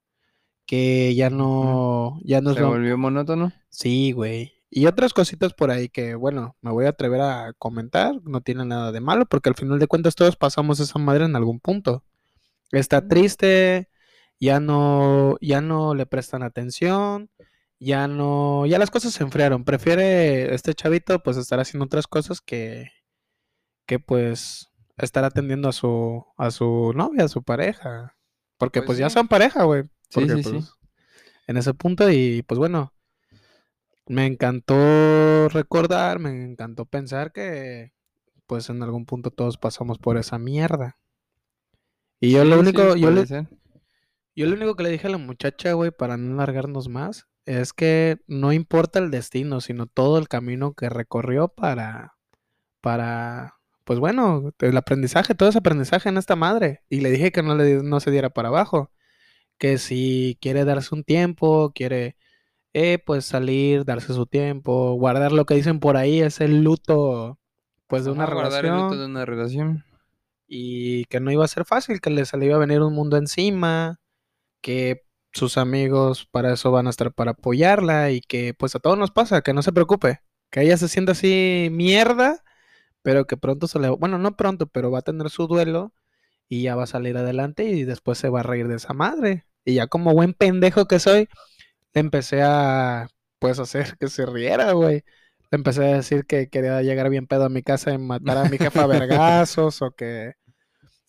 que 0.65 1.13
ya 1.15 1.29
no, 1.29 2.19
ya 2.24 2.41
no 2.41 2.53
¿Se 2.53 2.62
lo- 2.62 2.69
volvió 2.69 2.98
monótono? 2.98 3.51
Sí, 3.69 4.12
güey. 4.13 4.53
Y 4.69 4.88
otras 4.88 5.13
cositas 5.13 5.53
por 5.53 5.69
ahí 5.69 5.88
que, 5.89 6.15
bueno, 6.15 6.55
me 6.62 6.72
voy 6.72 6.86
a 6.86 6.89
atrever 6.89 7.22
a 7.22 7.53
comentar, 7.60 8.15
no 8.24 8.41
tiene 8.41 8.65
nada 8.65 8.91
de 8.91 9.01
malo, 9.01 9.25
porque 9.27 9.50
al 9.50 9.55
final 9.55 9.77
de 9.77 9.86
cuentas 9.88 10.15
todos 10.15 10.36
pasamos 10.36 10.79
esa 10.79 10.98
madre 10.98 11.25
en 11.25 11.36
algún 11.36 11.60
punto. 11.60 12.03
Está 12.72 13.07
triste, 13.07 13.89
ya 14.39 14.60
no, 14.60 15.38
ya 15.41 15.62
no 15.62 15.93
le 15.93 16.07
prestan 16.07 16.41
atención, 16.41 17.29
ya 17.79 18.07
no, 18.07 18.65
ya 18.65 18.79
las 18.79 18.89
cosas 18.89 19.13
se 19.13 19.24
enfriaron. 19.24 19.63
Prefiere 19.63 20.55
este 20.55 20.74
chavito 20.74 21.22
pues 21.22 21.38
estar 21.38 21.60
haciendo 21.60 21.86
otras 21.86 22.07
cosas 22.07 22.41
que, 22.41 22.89
que 23.86 24.00
pues 24.00 24.72
estar 24.97 25.23
atendiendo 25.23 25.69
a 25.69 25.73
su, 25.73 26.25
a 26.38 26.51
su 26.51 26.93
novia, 26.95 27.25
a 27.25 27.29
su 27.29 27.43
pareja. 27.43 28.15
Porque 28.57 28.81
Pues 28.81 28.88
pues 28.88 28.97
ya 29.00 29.09
son 29.09 29.27
pareja, 29.27 29.63
güey. 29.63 29.83
Sí, 30.09 30.27
sí, 30.29 30.43
sí. 30.43 30.51
pues, 30.51 30.73
en 31.47 31.57
ese 31.57 31.73
punto 31.73 32.09
y 32.09 32.43
pues 32.43 32.57
bueno, 32.59 32.93
me 34.07 34.25
encantó 34.25 35.50
recordar, 35.50 36.19
me 36.19 36.43
encantó 36.43 36.85
pensar 36.85 37.31
que 37.31 37.93
pues 38.47 38.69
en 38.69 38.83
algún 38.83 39.05
punto 39.05 39.31
todos 39.31 39.57
pasamos 39.57 39.97
por 39.97 40.17
esa 40.17 40.38
mierda. 40.38 40.97
Y 42.19 42.31
yo 42.31 42.45
lo 42.45 42.59
único, 42.59 42.95
yo 42.95 43.12
le, 43.12 43.25
ser. 43.25 43.47
yo 44.35 44.45
lo 44.45 44.55
único 44.55 44.75
que 44.75 44.83
le 44.83 44.89
dije 44.89 45.07
a 45.07 45.12
la 45.12 45.17
muchacha, 45.17 45.73
güey, 45.73 45.91
para 45.91 46.17
no 46.17 46.35
largarnos 46.35 46.88
más, 46.88 47.27
es 47.45 47.73
que 47.73 48.19
no 48.27 48.53
importa 48.53 49.00
el 49.00 49.12
destino, 49.12 49.59
sino 49.59 49.88
todo 49.88 50.17
el 50.17 50.27
camino 50.27 50.73
que 50.73 50.89
recorrió 50.89 51.50
para, 51.50 52.15
para, 52.81 53.55
pues 53.83 53.99
bueno, 53.99 54.53
el 54.59 54.77
aprendizaje, 54.77 55.35
todo 55.35 55.49
ese 55.49 55.59
aprendizaje 55.59 56.09
en 56.09 56.17
esta 56.17 56.35
madre. 56.35 56.81
Y 56.89 57.01
le 57.01 57.11
dije 57.11 57.31
que 57.31 57.43
no 57.43 57.55
le, 57.55 57.83
no 57.83 57.99
se 57.99 58.11
diera 58.11 58.29
para 58.29 58.49
abajo, 58.49 58.91
que 59.57 59.77
si 59.77 60.37
quiere 60.41 60.65
darse 60.65 60.95
un 60.95 61.03
tiempo, 61.03 61.71
quiere, 61.73 62.17
eh, 62.73 62.99
pues 63.05 63.25
salir, 63.25 63.85
darse 63.85 64.13
su 64.13 64.25
tiempo, 64.25 64.93
guardar 64.95 65.31
lo 65.31 65.45
que 65.45 65.55
dicen 65.55 65.79
por 65.79 65.97
ahí, 65.97 66.21
es 66.21 66.41
el 66.41 66.63
luto, 66.63 67.39
pues 67.87 68.05
de 68.05 68.11
una 68.11 68.25
guardar 68.25 68.65
el 68.65 68.71
luto 68.71 68.89
relación 68.89 68.99
de 68.99 69.05
una 69.05 69.25
relación. 69.25 69.85
y 70.47 71.05
que 71.05 71.19
no 71.19 71.31
iba 71.31 71.45
a 71.45 71.47
ser 71.47 71.65
fácil, 71.65 72.01
que 72.01 72.09
le 72.09 72.23
iba 72.45 72.55
a 72.55 72.59
venir 72.59 72.81
un 72.81 72.93
mundo 72.93 73.17
encima, 73.17 73.99
que 74.61 75.03
sus 75.33 75.57
amigos 75.57 76.27
para 76.31 76.53
eso 76.53 76.71
van 76.71 76.87
a 76.87 76.91
estar 76.91 77.13
para 77.13 77.31
apoyarla 77.31 78.11
y 78.11 78.21
que 78.21 78.53
pues 78.53 78.75
a 78.75 78.79
todos 78.79 78.97
nos 78.97 79.11
pasa, 79.11 79.41
que 79.41 79.53
no 79.53 79.61
se 79.63 79.73
preocupe, 79.73 80.21
que 80.51 80.61
ella 80.61 80.77
se 80.77 80.87
sienta 80.87 81.13
así 81.13 81.69
mierda, 81.71 82.43
pero 83.03 83.27
que 83.27 83.38
pronto 83.38 83.67
se 83.67 83.79
le, 83.79 83.89
bueno, 83.89 84.17
no 84.17 84.36
pronto, 84.36 84.67
pero 84.67 84.91
va 84.91 85.00
a 85.00 85.03
tener 85.03 85.29
su 85.29 85.48
duelo 85.48 85.93
y 86.50 86.63
ya 86.63 86.75
va 86.75 86.83
a 86.83 86.88
salir 86.88 87.17
adelante 87.17 87.65
y 87.65 87.83
después 87.83 88.17
se 88.17 88.29
va 88.29 88.41
a 88.41 88.43
reír 88.43 88.67
de 88.67 88.75
esa 88.77 88.93
madre. 88.93 89.45
Y 89.65 89.75
ya 89.75 89.88
como 89.88 90.13
buen 90.13 90.33
pendejo 90.33 90.88
que 90.88 91.00
soy, 91.00 91.29
le 91.93 92.01
empecé 92.01 92.41
a 92.43 93.07
pues 93.39 93.60
hacer 93.60 93.98
que 94.00 94.10
se 94.10 94.25
riera, 94.25 94.72
güey. 94.74 95.03
Le 95.51 95.57
empecé 95.57 95.86
a 95.86 95.98
decir 95.98 96.25
que 96.25 96.50
quería 96.50 96.81
llegar 96.81 97.10
bien 97.10 97.27
pedo 97.27 97.45
a 97.45 97.50
mi 97.50 97.62
casa 97.63 97.93
y 97.93 97.98
matar 98.00 98.38
a 98.38 98.50
mi 98.50 98.57
jefa 98.57 98.83
a 98.83 98.88
vergazos 98.88 99.81
o 99.81 99.91
que 99.91 100.33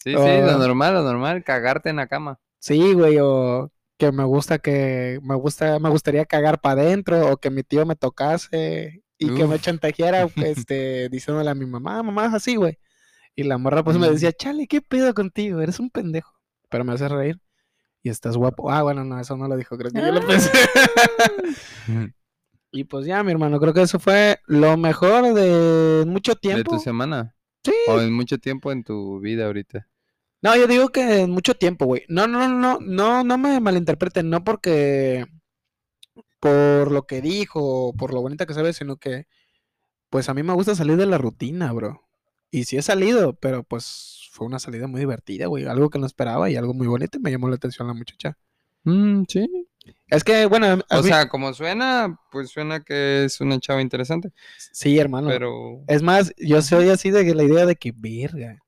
Sí, 0.05 0.11
sí, 0.11 0.17
lo 0.17 0.59
normal, 0.59 0.93
lo 0.93 1.03
normal, 1.03 1.45
cagarte 1.45 1.89
en 1.89 1.97
la 1.97 2.09
cama. 2.09 2.39
Sí, 2.59 2.93
güey, 2.93 3.17
o 3.23 3.73
que 3.97 4.13
me 4.13 4.25
gusta 4.25 4.59
que 4.59 5.19
me 5.23 5.35
gusta, 5.35 5.79
me 5.79 5.89
gustaría 5.89 6.27
cagar 6.27 6.61
para 6.61 6.83
adentro, 6.83 7.33
o 7.33 7.39
que 7.39 7.49
mi 7.49 7.63
tío 7.63 7.87
me 7.87 7.97
tocase 7.97 9.03
y 9.25 9.35
que 9.35 9.47
me 9.47 9.59
chantajeara, 9.59 10.29
este, 10.37 11.09
diciéndole 11.11 11.51
a 11.51 11.55
mi 11.55 11.67
mamá, 11.67 12.03
mamá, 12.03 12.27
es 12.27 12.35
así, 12.35 12.57
güey. 12.57 12.79
Y 13.37 13.43
la 13.43 13.59
morra 13.59 13.83
pues 13.83 13.99
me 13.99 14.09
decía, 14.09 14.33
chale, 14.33 14.67
¿qué 14.67 14.81
pedo 14.81 15.13
contigo? 15.15 15.61
Eres 15.61 15.81
un 15.81 15.91
pendejo. 15.91 16.33
Pero 16.69 16.85
me 16.85 16.93
hace 16.93 17.09
reír. 17.09 17.41
Y 18.03 18.11
estás 18.11 18.37
guapo. 18.37 18.71
Ah, 18.71 18.83
bueno, 18.83 19.03
no, 19.03 19.19
eso 19.19 19.37
no 19.37 19.49
lo 19.49 19.57
dijo, 19.57 19.77
creo 19.77 19.91
que 19.91 20.01
yo 20.01 20.13
lo 20.13 20.27
pensé. 20.27 20.51
y 22.73 22.85
pues 22.85 23.07
ya, 23.07 23.23
mi 23.25 23.33
hermano, 23.33 23.59
creo 23.59 23.73
que 23.73 23.83
eso 23.83 23.99
fue 23.99 24.39
lo 24.47 24.77
mejor 24.77 25.35
de 25.35 26.05
mucho 26.07 26.33
¿De 26.35 26.39
tiempo. 26.41 26.73
tu 26.73 26.79
semana? 26.79 27.35
Sí. 27.65 27.73
O 27.89 28.01
en 28.01 28.13
mucho 28.13 28.39
tiempo 28.39 28.71
en 28.71 28.85
tu 28.85 29.21
vida 29.21 29.47
ahorita. 29.47 29.89
No, 30.43 30.55
yo 30.55 30.67
digo 30.67 30.91
que 30.91 31.23
en 31.23 31.31
mucho 31.31 31.55
tiempo, 31.55 31.87
güey. 31.87 32.05
No, 32.09 32.27
no, 32.27 32.47
no, 32.47 32.59
no, 32.59 32.79
no, 32.81 33.25
no 33.25 33.39
me 33.39 33.59
malinterpreten, 33.61 34.29
no 34.29 34.45
porque 34.45 35.25
por 36.45 36.93
lo 36.93 37.07
que 37.07 37.23
dijo, 37.23 37.61
o 37.89 37.93
por 37.95 38.13
lo 38.13 38.21
bonita 38.21 38.45
que 38.45 38.53
se 38.53 38.61
ve, 38.63 38.75
sino 38.75 38.99
que 38.99 39.27
pues 40.11 40.29
a 40.29 40.35
mí 40.35 40.43
me 40.43 40.53
gusta 40.53 40.75
salir 40.75 40.97
de 40.99 41.07
la 41.07 41.17
rutina, 41.19 41.73
bro. 41.73 42.03
Y 42.51 42.65
sí 42.65 42.77
he 42.77 42.83
salido, 42.83 43.33
pero 43.35 43.65
pues 43.65 44.29
fue 44.31 44.47
una 44.47 44.59
salida 44.59 44.87
muy 44.87 45.01
divertida, 45.01 45.47
güey. 45.47 45.65
Algo 45.65 45.89
que 45.91 45.99
no 45.99 46.07
esperaba 46.07 46.51
y 46.51 46.57
algo 46.57 46.75
muy 46.75 46.87
bonito 46.87 47.19
y 47.19 47.23
me 47.23 47.31
llamó 47.31 47.49
la 47.49 47.57
atención 47.57 47.89
la 47.89 47.95
muchacha. 47.95 48.37
Mm, 48.85 49.25
sí. 49.27 49.49
Es 50.09 50.23
que, 50.23 50.47
bueno, 50.47 50.67
a 50.89 50.99
O 50.99 51.03
mí- 51.03 51.09
sea, 51.09 51.29
como 51.29 51.55
suena, 51.55 52.21
pues 52.31 52.51
suena 52.51 52.81
que 52.81 53.25
es 53.25 53.41
una 53.41 53.59
chava 53.59 53.81
interesante. 53.81 54.33
sí, 54.73 54.99
hermano. 54.99 55.29
Pero 55.29 55.83
Es 55.89 56.03
más, 56.03 56.33
yo 56.37 56.61
soy 56.63 56.91
así 56.91 57.11
de 57.11 57.35
la 57.35 57.43
idea 57.43 57.65
de 57.67 57.77
que, 57.77 57.93
verga, 57.97 58.59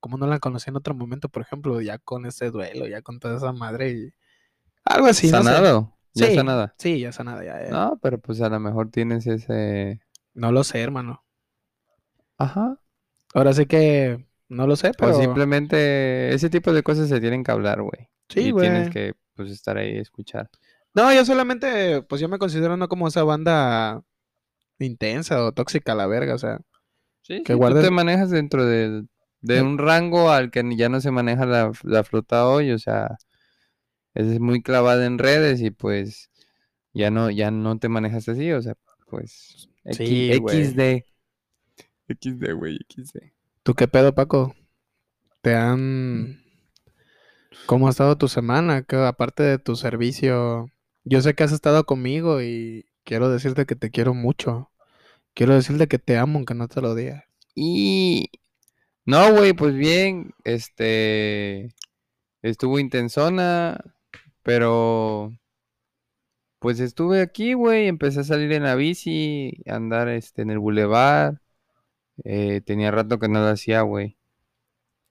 como 0.00 0.16
no 0.16 0.26
la 0.28 0.38
conocí 0.38 0.70
en 0.70 0.76
otro 0.76 0.94
momento, 0.94 1.28
por 1.28 1.42
ejemplo, 1.42 1.80
ya 1.80 1.98
con 1.98 2.24
ese 2.26 2.50
duelo, 2.50 2.86
ya 2.86 3.02
con 3.02 3.18
toda 3.18 3.36
esa 3.36 3.52
madre 3.52 3.90
y 3.90 4.10
algo 4.84 5.06
así, 5.08 5.26
no 5.30 5.42
sé. 5.42 5.50
Ya 6.14 6.26
Sí, 6.28 6.34
sanada. 6.36 6.74
Sí, 6.78 7.00
ya 7.00 7.12
sanada, 7.12 7.44
ya, 7.44 7.64
ya. 7.64 7.70
No, 7.70 7.98
pero 8.02 8.18
pues 8.18 8.40
a 8.40 8.48
lo 8.48 8.60
mejor 8.60 8.90
tienes 8.90 9.26
ese. 9.26 10.00
No 10.32 10.52
lo 10.52 10.62
sé, 10.64 10.80
hermano. 10.80 11.24
Ajá. 12.38 12.78
Ahora 13.34 13.52
sí 13.52 13.66
que 13.66 14.24
no 14.48 14.66
lo 14.66 14.76
sé, 14.76 14.90
O 14.90 14.92
pero 14.96 15.14
simplemente 15.14 16.32
ese 16.34 16.50
tipo 16.50 16.72
de 16.72 16.82
cosas 16.82 17.08
se 17.08 17.20
tienen 17.20 17.42
que 17.44 17.50
hablar, 17.52 17.82
güey. 17.82 18.08
sí, 18.28 18.50
güey. 18.50 18.68
tienes 18.68 18.90
que 18.90 19.14
pues 19.34 19.50
estar 19.50 19.76
ahí 19.76 19.96
y 19.96 19.98
escuchar. 19.98 20.48
No, 20.94 21.12
yo 21.12 21.24
solamente, 21.24 22.02
pues 22.02 22.20
yo 22.20 22.28
me 22.28 22.38
considero 22.38 22.76
no 22.76 22.88
como 22.88 23.08
esa 23.08 23.24
banda 23.24 24.02
intensa 24.78 25.44
o 25.44 25.52
tóxica 25.52 25.92
a 25.92 25.96
la 25.96 26.06
verga, 26.06 26.34
o 26.34 26.38
sea, 26.38 26.60
Sí, 27.22 27.42
Que 27.42 27.54
sí, 27.54 27.58
guardes- 27.58 27.80
tú 27.82 27.88
te 27.88 27.90
manejas 27.90 28.28
dentro 28.30 28.66
de, 28.66 29.06
de 29.40 29.62
un 29.62 29.78
rango 29.78 30.30
al 30.30 30.50
que 30.50 30.62
ya 30.76 30.90
no 30.90 31.00
se 31.00 31.10
maneja 31.10 31.46
la, 31.46 31.72
la 31.82 32.04
flota 32.04 32.46
hoy, 32.46 32.70
o 32.70 32.78
sea, 32.78 33.16
es 34.14 34.40
muy 34.40 34.62
clavada 34.62 35.06
en 35.06 35.18
redes 35.18 35.60
y 35.60 35.70
pues 35.70 36.30
ya 36.92 37.10
no, 37.10 37.30
ya 37.30 37.50
no 37.50 37.78
te 37.78 37.88
manejas 37.88 38.28
así, 38.28 38.52
o 38.52 38.62
sea, 38.62 38.74
pues 39.08 39.68
X- 39.84 39.96
Sí. 39.96 40.32
XD. 40.32 41.04
XD, 42.08 42.52
güey, 42.52 42.78
XD. 42.88 43.32
¿tú 43.62 43.74
qué 43.74 43.88
pedo, 43.88 44.14
Paco? 44.14 44.54
¿Te 45.42 45.54
han... 45.54 46.40
¿Cómo 47.66 47.86
ha 47.86 47.90
estado 47.90 48.18
tu 48.18 48.28
semana? 48.28 48.82
Que 48.82 48.96
aparte 48.96 49.42
de 49.42 49.58
tu 49.58 49.76
servicio, 49.76 50.66
yo 51.04 51.20
sé 51.22 51.34
que 51.34 51.44
has 51.44 51.52
estado 51.52 51.84
conmigo 51.84 52.42
y 52.42 52.86
quiero 53.04 53.30
decirte 53.30 53.64
que 53.64 53.76
te 53.76 53.90
quiero 53.90 54.12
mucho. 54.12 54.70
Quiero 55.34 55.54
decirte 55.54 55.88
que 55.88 55.98
te 55.98 56.16
amo, 56.16 56.38
aunque 56.38 56.54
no 56.54 56.68
te 56.68 56.80
lo 56.80 56.94
diga. 56.94 57.24
Y 57.54 58.30
no, 59.06 59.32
güey, 59.34 59.52
pues 59.52 59.74
bien, 59.74 60.32
este 60.44 61.74
estuvo 62.42 62.78
intensona, 62.78 63.80
pero 64.44 65.32
pues 66.58 66.80
estuve 66.80 67.20
aquí, 67.20 67.52
güey, 67.54 67.88
empecé 67.88 68.20
a 68.20 68.24
salir 68.24 68.52
en 68.52 68.62
la 68.64 68.74
bici, 68.74 69.62
a 69.68 69.76
andar 69.76 70.08
este 70.08 70.42
en 70.42 70.50
el 70.50 70.58
bulevar. 70.58 71.40
eh, 72.24 72.60
tenía 72.62 72.90
rato 72.92 73.18
que 73.20 73.28
no 73.28 73.40
lo 73.40 73.48
hacía, 73.48 73.82
güey. 73.82 74.18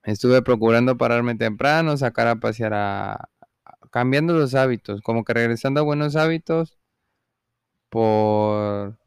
Estuve 0.04 0.42
procurando 0.42 0.98
pararme 0.98 1.36
temprano, 1.36 1.98
sacar 1.98 2.28
a 2.28 2.38
pasear 2.38 2.74
a 2.76 3.30
cambiando 3.92 4.34
los 4.34 4.56
hábitos, 4.56 5.02
como 5.02 5.24
que 5.24 5.34
regresando 5.34 5.82
a 5.82 5.84
buenos 5.84 6.16
hábitos 6.16 6.80
por 7.90 8.98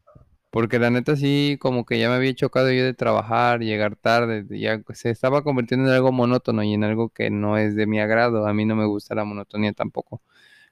porque 0.49 0.79
la 0.79 0.89
neta 0.89 1.15
sí, 1.15 1.57
como 1.59 1.85
que 1.85 1.99
ya 1.99 2.09
me 2.09 2.15
había 2.15 2.33
chocado 2.33 2.71
yo 2.71 2.83
de 2.83 2.93
trabajar, 2.93 3.59
llegar 3.59 3.95
tarde, 3.95 4.45
ya 4.49 4.81
se 4.93 5.09
estaba 5.09 5.43
convirtiendo 5.43 5.87
en 5.89 5.93
algo 5.95 6.11
monótono 6.11 6.63
y 6.63 6.73
en 6.73 6.83
algo 6.83 7.09
que 7.09 7.29
no 7.29 7.57
es 7.57 7.75
de 7.75 7.85
mi 7.87 7.99
agrado. 7.99 8.47
A 8.47 8.53
mí 8.53 8.65
no 8.65 8.75
me 8.75 8.85
gusta 8.85 9.15
la 9.15 9.25
monotonía 9.25 9.73
tampoco. 9.73 10.21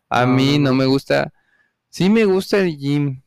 A 0.09 0.25
mí 0.25 0.59
no. 0.59 0.73
me 0.73 0.85
gusta, 0.85 1.33
sí 1.89 2.09
me 2.09 2.25
gusta 2.25 2.59
el 2.59 2.77
gym, 2.77 3.21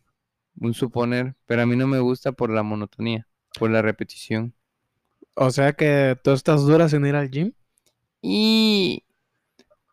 un 0.60 0.74
suponer, 0.74 1.34
pero 1.46 1.62
a 1.62 1.66
mí 1.66 1.76
no 1.76 1.86
me 1.86 1.98
gusta 2.00 2.32
por 2.32 2.50
la 2.50 2.62
monotonía, 2.62 3.26
por 3.58 3.70
la 3.70 3.82
repetición. 3.82 4.54
O 5.34 5.50
sea 5.50 5.72
que 5.74 6.16
tú 6.24 6.32
estás 6.32 6.64
dura 6.66 6.88
sin 6.88 7.06
ir 7.06 7.14
al 7.14 7.30
gym. 7.30 7.52
Y 8.22 9.04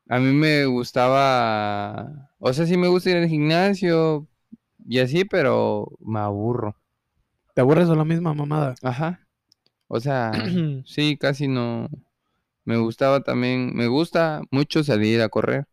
a 0.09 0.19
mí 0.19 0.31
me 0.33 0.65
gustaba, 0.65 2.29
o 2.39 2.53
sea, 2.53 2.65
sí 2.65 2.77
me 2.77 2.87
gusta 2.87 3.09
ir 3.11 3.17
al 3.17 3.27
gimnasio 3.27 4.27
y 4.85 4.99
así, 4.99 5.25
pero 5.25 5.91
me 5.99 6.19
aburro. 6.19 6.77
¿Te 7.55 7.61
aburres 7.61 7.89
de 7.89 7.95
la 7.95 8.05
misma 8.05 8.35
mamada? 8.35 8.75
Ajá. 8.81 9.27
O 9.87 9.99
sea, 9.99 10.51
sí, 10.83 11.17
casi 11.17 11.47
no. 11.47 11.89
Me 12.65 12.77
gustaba 12.77 13.23
también, 13.23 13.75
me 13.75 13.87
gusta 13.87 14.43
mucho 14.51 14.83
salir 14.83 15.21
a 15.21 15.29
correr 15.29 15.67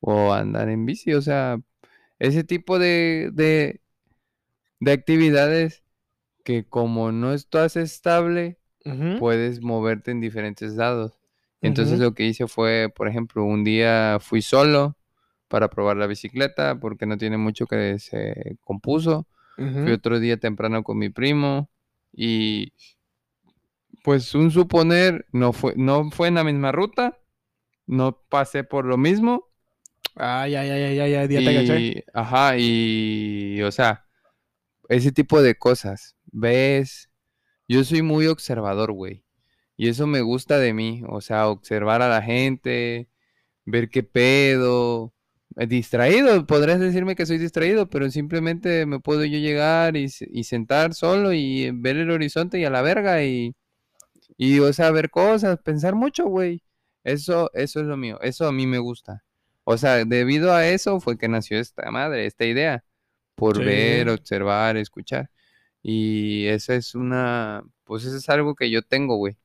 o 0.00 0.32
andar 0.34 0.68
en 0.70 0.86
bici, 0.86 1.14
o 1.14 1.22
sea, 1.22 1.60
ese 2.20 2.44
tipo 2.44 2.78
de, 2.80 3.30
de, 3.34 3.82
de 4.80 4.92
actividades 4.92 5.84
que 6.44 6.66
como 6.68 7.12
no 7.12 7.34
estás 7.34 7.76
estable, 7.76 8.58
Ujú, 8.86 9.12
puedes 9.16 9.62
moverte 9.62 10.12
en 10.12 10.20
diferentes 10.22 10.74
lados. 10.74 11.20
Entonces 11.62 12.00
lo 12.00 12.14
que 12.14 12.26
hice 12.26 12.48
fue, 12.48 12.92
por 12.94 13.08
ejemplo, 13.08 13.44
un 13.44 13.64
día 13.64 14.18
fui 14.20 14.42
solo 14.42 14.97
para 15.48 15.68
probar 15.70 15.96
la 15.96 16.06
bicicleta 16.06 16.78
porque 16.78 17.06
no 17.06 17.18
tiene 17.18 17.38
mucho 17.38 17.66
que 17.66 17.98
se 17.98 18.56
compuso. 18.62 19.26
Fui 19.82 19.92
ujú. 19.92 19.94
otro 19.94 20.20
día 20.20 20.36
temprano 20.38 20.82
con 20.82 20.98
mi 20.98 21.10
primo 21.10 21.70
y 22.12 22.72
pues 24.02 24.34
un 24.34 24.50
suponer, 24.50 25.26
no 25.32 25.52
fue, 25.52 25.74
no 25.76 26.10
fue 26.10 26.28
en 26.28 26.34
la 26.34 26.44
misma 26.44 26.72
ruta, 26.72 27.18
no 27.86 28.22
pasé 28.28 28.64
por 28.64 28.84
lo 28.84 28.96
mismo 28.96 29.48
Ay, 30.14 30.56
ay, 30.56 30.70
ay, 30.70 30.82
ay, 30.82 31.00
ay, 31.00 31.14
ay, 31.14 31.28
ya 31.28 31.64
te 31.64 32.04
ajá, 32.12 32.56
y, 32.58 33.62
o 33.62 33.70
sea, 33.70 34.04
ese 34.88 35.12
tipo 35.12 35.42
de 35.42 35.56
cosas, 35.56 36.16
¿ves? 36.26 37.10
Yo 37.68 37.84
soy 37.84 38.02
muy 38.02 38.26
observador, 38.26 38.92
güey. 38.92 39.24
Y 39.76 39.88
eso 39.88 40.06
me 40.06 40.22
gusta 40.22 40.58
de 40.58 40.74
mí, 40.74 41.02
o 41.08 41.20
sea, 41.20 41.48
observar 41.48 42.02
a 42.02 42.08
la 42.08 42.22
gente, 42.22 43.10
ver 43.64 43.90
qué 43.90 44.02
pedo. 44.02 45.14
Distraído, 45.66 46.46
podrías 46.46 46.78
decirme 46.78 47.16
que 47.16 47.26
soy 47.26 47.38
distraído, 47.38 47.88
pero 47.90 48.08
simplemente 48.10 48.86
me 48.86 49.00
puedo 49.00 49.24
yo 49.24 49.38
llegar 49.38 49.96
y, 49.96 50.06
y 50.20 50.44
sentar 50.44 50.94
solo 50.94 51.32
y 51.32 51.72
ver 51.72 51.96
el 51.96 52.10
horizonte 52.12 52.60
y 52.60 52.64
a 52.64 52.70
la 52.70 52.80
verga 52.80 53.24
y, 53.24 53.56
y, 54.36 54.60
o 54.60 54.72
sea, 54.72 54.90
ver 54.92 55.10
cosas, 55.10 55.58
pensar 55.64 55.94
mucho, 55.96 56.26
güey. 56.26 56.62
Eso, 57.04 57.50
eso 57.54 57.80
es 57.80 57.86
lo 57.86 57.96
mío, 57.96 58.18
eso 58.22 58.46
a 58.46 58.52
mí 58.52 58.66
me 58.66 58.78
gusta. 58.78 59.24
O 59.64 59.76
sea, 59.78 60.04
debido 60.04 60.52
a 60.54 60.66
eso 60.68 61.00
fue 61.00 61.18
que 61.18 61.28
nació 61.28 61.58
esta 61.60 61.90
madre, 61.90 62.26
esta 62.26 62.44
idea, 62.46 62.84
por 63.34 63.58
ver, 63.64 64.08
observar, 64.10 64.76
escuchar. 64.76 65.30
Y 65.82 66.46
esa 66.46 66.74
es 66.74 66.94
una, 66.94 67.62
pues 67.84 68.04
eso 68.04 68.16
es 68.16 68.28
algo 68.28 68.54
que 68.54 68.70
yo 68.70 68.82
tengo, 68.82 69.16
güey. 69.16 69.36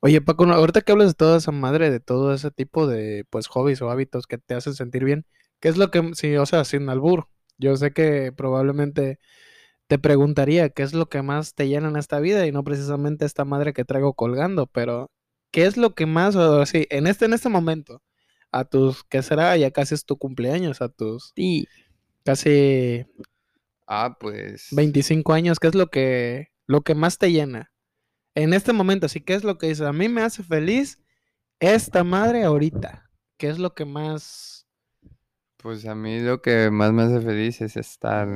Oye, 0.00 0.20
Paco, 0.20 0.44
ahorita 0.44 0.80
que 0.82 0.92
hablas 0.92 1.08
de 1.08 1.14
toda 1.14 1.38
esa 1.38 1.52
madre, 1.52 1.90
de 1.90 2.00
todo 2.00 2.34
ese 2.34 2.50
tipo 2.50 2.86
de, 2.88 3.24
pues, 3.30 3.46
hobbies 3.48 3.82
o 3.82 3.90
hábitos 3.90 4.26
que 4.26 4.38
te 4.38 4.54
hacen 4.54 4.74
sentir 4.74 5.04
bien, 5.04 5.26
¿qué 5.62 5.70
es 5.70 5.78
lo 5.78 5.90
que, 5.90 6.10
sí, 6.14 6.36
o 6.36 6.44
sea, 6.44 6.64
sin 6.66 6.90
albur? 6.90 7.28
Yo 7.56 7.76
sé 7.76 7.92
que 7.92 8.32
probablemente 8.32 9.20
te 9.86 9.98
preguntaría 9.98 10.70
qué 10.70 10.82
es 10.82 10.92
lo 10.92 11.08
que 11.08 11.22
más 11.22 11.54
te 11.54 11.68
llena 11.68 11.88
en 11.88 11.96
esta 11.96 12.20
vida 12.20 12.46
y 12.46 12.52
no 12.52 12.64
precisamente 12.64 13.24
esta 13.24 13.44
madre 13.44 13.72
que 13.72 13.84
traigo 13.84 14.14
colgando, 14.14 14.66
pero 14.66 15.10
¿qué 15.52 15.66
es 15.66 15.76
lo 15.76 15.94
que 15.94 16.06
más, 16.06 16.36
o 16.36 16.66
sí, 16.66 16.86
en 16.90 17.06
este, 17.06 17.26
en 17.26 17.34
este 17.34 17.48
momento, 17.48 18.02
a 18.50 18.64
tus, 18.64 19.04
¿qué 19.04 19.22
será? 19.22 19.56
Ya 19.56 19.70
casi 19.70 19.94
es 19.94 20.04
tu 20.04 20.18
cumpleaños, 20.18 20.82
a 20.82 20.88
tus 20.88 21.32
Sí. 21.36 21.68
casi 22.24 23.06
Ah, 23.86 24.16
pues. 24.18 24.68
25 24.72 25.32
años, 25.32 25.60
¿qué 25.60 25.68
es 25.68 25.74
lo 25.74 25.88
que, 25.88 26.48
lo 26.66 26.80
que 26.82 26.94
más 26.94 27.18
te 27.18 27.30
llena? 27.30 27.72
En 28.34 28.54
este 28.54 28.72
momento, 28.72 29.08
sí, 29.08 29.20
¿qué 29.20 29.34
es 29.34 29.44
lo 29.44 29.58
que 29.58 29.68
dices? 29.68 29.86
A 29.86 29.92
mí 29.92 30.08
me 30.08 30.22
hace 30.22 30.42
feliz 30.42 30.98
esta 31.60 32.02
madre 32.02 32.44
ahorita. 32.44 33.10
¿Qué 33.36 33.48
es 33.48 33.58
lo 33.58 33.74
que 33.74 33.84
más... 33.84 34.61
Pues 35.62 35.86
a 35.86 35.94
mí 35.94 36.18
lo 36.18 36.42
que 36.42 36.70
más 36.72 36.92
me 36.92 37.02
hace 37.02 37.20
feliz 37.20 37.60
es 37.60 37.76
estar. 37.76 38.28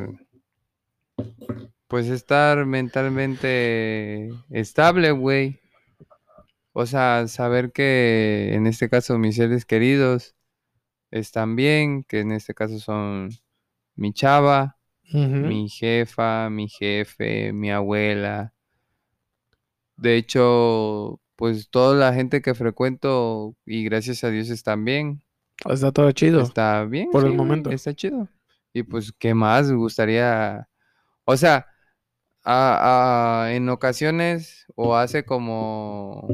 Pues 1.89 2.07
estar 2.07 2.65
mentalmente 2.67 4.31
estable, 4.51 5.11
güey. 5.11 5.59
O 6.73 6.87
sea, 6.87 7.27
saber 7.27 7.73
que 7.73 8.55
en 8.55 8.69
este 8.69 8.89
caso 8.89 9.19
mis 9.19 9.35
seres 9.35 9.65
queridos 9.65 10.37
están 11.11 11.57
bien, 11.57 12.05
que 12.05 12.21
en 12.21 12.31
este 12.31 12.55
caso 12.55 12.79
son 12.79 13.31
mi 13.97 14.13
chava, 14.13 14.79
mi 15.13 15.69
jefa, 15.69 16.49
mi 16.49 16.69
jefe, 16.69 17.53
mi 17.53 17.73
abuela. 17.73 18.55
De 19.97 20.17
hecho, 20.17 21.21
pues 21.35 21.71
toda 21.71 21.97
la 21.97 22.15
gente 22.15 22.41
que 22.41 22.55
frecuento 22.55 23.57
y 23.65 23.85
gracias 23.85 24.23
a 24.23 24.31
Dios 24.31 24.51
están 24.51 24.85
bien. 24.85 25.23
Está 25.65 25.93
todo 25.93 26.13
chido. 26.13 26.43
Está 26.43 26.85
bien, 26.85 27.11
por 27.11 27.25
el 27.25 27.31
sí, 27.33 27.37
momento. 27.37 27.71
está 27.71 27.95
chido. 27.95 28.29
Y 28.73 28.83
pues, 28.83 29.13
¿qué 29.19 29.35
más 29.35 29.73
gustaría? 29.73 30.69
O 31.25 31.37
sea, 31.37 31.67
a- 32.45 33.45
a- 33.47 33.55
en 33.55 33.69
ocasiones 33.71 34.67
o 34.77 34.97
hace 34.97 35.25
como, 35.25 36.29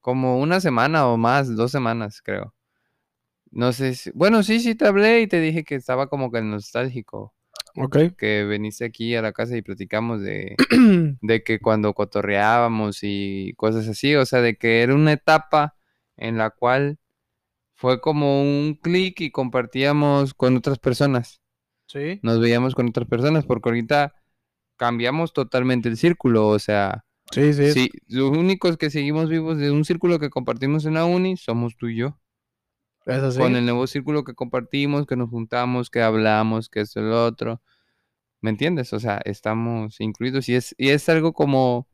como 0.00 0.38
una 0.40 0.60
semana 0.60 1.06
o 1.08 1.16
más, 1.16 1.54
dos 1.56 1.72
semanas, 1.72 2.22
creo. 2.22 2.54
No 3.52 3.72
sé 3.72 3.94
si, 3.94 4.10
bueno, 4.14 4.42
sí, 4.44 4.60
sí 4.60 4.74
te 4.76 4.86
hablé 4.86 5.22
y 5.22 5.26
te 5.26 5.40
dije 5.40 5.64
que 5.64 5.74
estaba 5.74 6.08
como 6.08 6.30
que 6.30 6.40
nostálgico, 6.42 7.34
Ok. 7.76 7.96
que 8.16 8.44
veniste 8.44 8.84
aquí 8.84 9.16
a 9.16 9.22
la 9.22 9.32
casa 9.32 9.56
y 9.56 9.62
platicamos 9.62 10.22
de, 10.22 10.56
de 11.22 11.42
que 11.44 11.60
cuando 11.60 11.94
cotorreábamos 11.94 13.00
y 13.02 13.54
cosas 13.56 13.88
así, 13.88 14.14
o 14.16 14.24
sea, 14.26 14.40
de 14.40 14.56
que 14.56 14.82
era 14.82 14.94
una 14.94 15.12
etapa 15.14 15.76
en 16.16 16.38
la 16.38 16.50
cual 16.50 16.99
fue 17.80 18.00
como 18.00 18.42
un 18.42 18.74
clic 18.82 19.20
y 19.22 19.30
compartíamos 19.32 20.34
con 20.34 20.56
otras 20.56 20.78
personas, 20.78 21.40
sí. 21.86 22.22
nos 22.22 22.40
veíamos 22.40 22.74
con 22.74 22.88
otras 22.88 23.08
personas, 23.08 23.46
porque 23.46 23.68
ahorita 23.70 24.14
cambiamos 24.76 25.32
totalmente 25.32 25.88
el 25.88 25.96
círculo, 25.96 26.48
o 26.48 26.58
sea, 26.58 27.04
Sí, 27.32 27.52
sí. 27.54 27.72
sí, 27.72 27.90
los 28.08 28.30
únicos 28.36 28.76
que 28.76 28.90
seguimos 28.90 29.28
vivos 29.28 29.58
de 29.58 29.70
un 29.70 29.84
círculo 29.84 30.18
que 30.18 30.30
compartimos 30.30 30.84
en 30.86 30.94
la 30.94 31.04
uni 31.04 31.36
somos 31.36 31.76
tú 31.76 31.88
y 31.88 31.96
yo, 31.96 32.18
Es 33.06 33.22
así. 33.22 33.38
con 33.38 33.56
el 33.56 33.64
nuevo 33.64 33.86
círculo 33.86 34.24
que 34.24 34.34
compartimos, 34.34 35.06
que 35.06 35.16
nos 35.16 35.30
juntamos, 35.30 35.90
que 35.90 36.02
hablamos, 36.02 36.68
que 36.68 36.80
esto 36.80 37.00
y 37.00 37.04
lo 37.04 37.24
otro, 37.26 37.62
¿me 38.40 38.50
entiendes? 38.50 38.92
O 38.94 39.00
sea, 39.00 39.20
estamos 39.24 40.00
incluidos 40.00 40.48
y 40.48 40.54
es, 40.56 40.74
y 40.78 40.90
es 40.90 41.08
algo 41.08 41.32
como, 41.34 41.88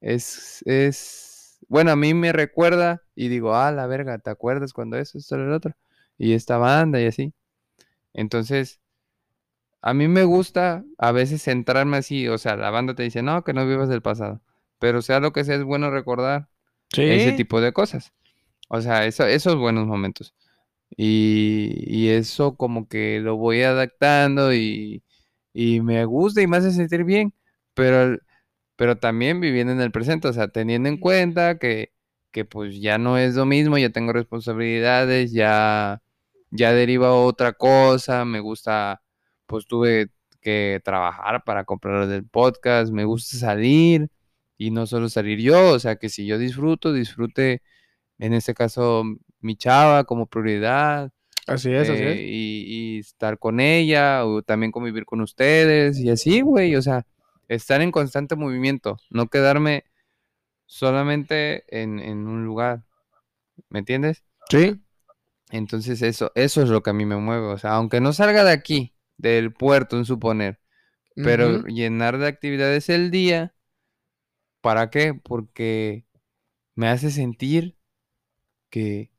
es, 0.00 0.62
es, 0.66 1.31
bueno, 1.68 1.92
a 1.92 1.96
mí 1.96 2.14
me 2.14 2.32
recuerda 2.32 3.02
y 3.14 3.28
digo, 3.28 3.54
ah, 3.56 3.72
la 3.72 3.86
verga, 3.86 4.18
¿te 4.18 4.30
acuerdas 4.30 4.72
cuando 4.72 4.98
eso, 4.98 5.18
esto 5.18 5.36
lo 5.36 5.54
otro? 5.56 5.74
Y 6.18 6.34
esta 6.34 6.58
banda 6.58 7.00
y 7.00 7.06
así. 7.06 7.34
Entonces, 8.14 8.80
a 9.80 9.94
mí 9.94 10.08
me 10.08 10.24
gusta 10.24 10.84
a 10.98 11.12
veces 11.12 11.42
centrarme 11.42 11.96
así, 11.98 12.28
o 12.28 12.38
sea, 12.38 12.56
la 12.56 12.70
banda 12.70 12.94
te 12.94 13.02
dice, 13.02 13.22
no, 13.22 13.42
que 13.44 13.52
no 13.52 13.66
vivas 13.66 13.88
del 13.88 14.02
pasado, 14.02 14.40
pero 14.78 15.02
sea 15.02 15.20
lo 15.20 15.32
que 15.32 15.44
sea, 15.44 15.56
es 15.56 15.64
bueno 15.64 15.90
recordar 15.90 16.48
Sí. 16.94 17.02
ese 17.04 17.32
tipo 17.32 17.60
de 17.60 17.72
cosas. 17.72 18.12
O 18.68 18.80
sea, 18.82 19.06
eso, 19.06 19.26
esos 19.26 19.56
buenos 19.56 19.86
momentos. 19.86 20.34
Y, 20.96 21.74
y 21.86 22.10
eso 22.10 22.56
como 22.56 22.88
que 22.88 23.20
lo 23.20 23.36
voy 23.36 23.62
adaptando 23.62 24.54
y, 24.54 25.02
y 25.54 25.80
me 25.82 26.04
gusta 26.06 26.42
y 26.42 26.46
me 26.48 26.58
hace 26.58 26.72
sentir 26.72 27.04
bien, 27.04 27.34
pero, 27.74 28.18
pero 28.76 28.96
también 28.98 29.40
viviendo 29.40 29.72
en 29.72 29.80
el 29.80 29.92
presente, 29.92 30.28
o 30.28 30.32
sea, 30.32 30.48
teniendo 30.48 30.88
en 30.88 30.98
cuenta 30.98 31.58
que, 31.58 31.92
que 32.30 32.44
pues 32.44 32.80
ya 32.80 32.98
no 32.98 33.18
es 33.18 33.34
lo 33.34 33.46
mismo, 33.46 33.78
ya 33.78 33.90
tengo 33.90 34.12
responsabilidades, 34.12 35.32
ya, 35.32 36.02
ya 36.50 36.72
deriva 36.72 37.14
otra 37.14 37.52
cosa, 37.52 38.24
me 38.24 38.40
gusta, 38.40 39.02
pues 39.46 39.66
tuve 39.66 40.08
que 40.40 40.80
trabajar 40.84 41.44
para 41.44 41.64
comprar 41.64 42.10
el 42.10 42.26
podcast, 42.26 42.92
me 42.92 43.04
gusta 43.04 43.36
salir 43.38 44.08
y 44.58 44.70
no 44.70 44.86
solo 44.86 45.08
salir 45.08 45.40
yo, 45.40 45.70
o 45.72 45.78
sea, 45.78 45.96
que 45.96 46.08
si 46.08 46.26
yo 46.26 46.38
disfruto, 46.38 46.92
disfrute 46.92 47.62
en 48.18 48.34
este 48.34 48.54
caso 48.54 49.04
mi 49.40 49.56
chava 49.56 50.04
como 50.04 50.26
prioridad 50.26 51.10
Así 51.46 51.72
es, 51.72 51.88
así 51.88 52.02
eh, 52.02 52.12
es. 52.12 52.18
y, 52.20 52.64
y 52.68 52.98
estar 53.00 53.38
con 53.38 53.58
ella 53.60 54.24
o 54.24 54.42
también 54.42 54.70
convivir 54.70 55.04
con 55.04 55.20
ustedes 55.20 55.98
y 55.98 56.08
así, 56.08 56.40
güey, 56.40 56.76
o 56.76 56.82
sea, 56.82 57.04
estar 57.54 57.80
en 57.80 57.92
constante 57.92 58.36
movimiento, 58.36 58.96
no 59.10 59.28
quedarme 59.28 59.84
solamente 60.66 61.64
en, 61.68 61.98
en 61.98 62.26
un 62.26 62.44
lugar, 62.44 62.84
¿me 63.68 63.80
entiendes? 63.80 64.24
Sí. 64.48 64.82
Entonces 65.50 66.00
eso, 66.02 66.32
eso 66.34 66.62
es 66.62 66.68
lo 66.70 66.82
que 66.82 66.90
a 66.90 66.94
mí 66.94 67.04
me 67.04 67.16
mueve, 67.16 67.46
o 67.46 67.58
sea, 67.58 67.72
aunque 67.72 68.00
no 68.00 68.12
salga 68.12 68.42
de 68.44 68.52
aquí, 68.52 68.94
del 69.18 69.52
puerto, 69.52 69.98
en 69.98 70.06
suponer, 70.06 70.60
pero 71.14 71.62
llenar 71.66 72.16
de 72.16 72.26
actividades 72.26 72.88
el 72.88 73.10
día, 73.10 73.54
¿para 74.62 74.88
qué? 74.88 75.12
Porque 75.12 76.06
me 76.74 76.88
hace 76.88 77.10
sentir 77.10 77.76
que 78.70 79.12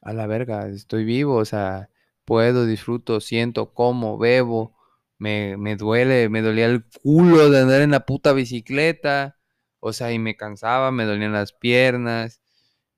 a 0.00 0.12
la 0.12 0.28
verga, 0.28 0.68
estoy 0.68 1.04
vivo, 1.04 1.36
o 1.36 1.44
sea, 1.44 1.90
puedo, 2.24 2.66
disfruto, 2.66 3.20
siento, 3.20 3.74
como, 3.74 4.16
bebo, 4.16 4.76
me, 5.18 5.56
me 5.56 5.76
duele, 5.76 6.28
me 6.28 6.42
dolía 6.42 6.66
el 6.66 6.84
culo 7.02 7.50
de 7.50 7.60
andar 7.60 7.82
en 7.82 7.92
la 7.92 8.06
puta 8.06 8.32
bicicleta, 8.32 9.38
o 9.80 9.92
sea, 9.92 10.12
y 10.12 10.18
me 10.18 10.36
cansaba, 10.36 10.90
me 10.90 11.04
dolían 11.04 11.32
las 11.32 11.52
piernas, 11.52 12.40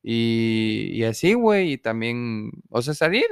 y, 0.02 0.90
y 0.92 1.05
así, 1.05 1.35
güey, 1.35 1.72
y 1.72 1.79
también, 1.79 2.50
o 2.70 2.83
sea, 2.83 2.94
salir, 2.94 3.26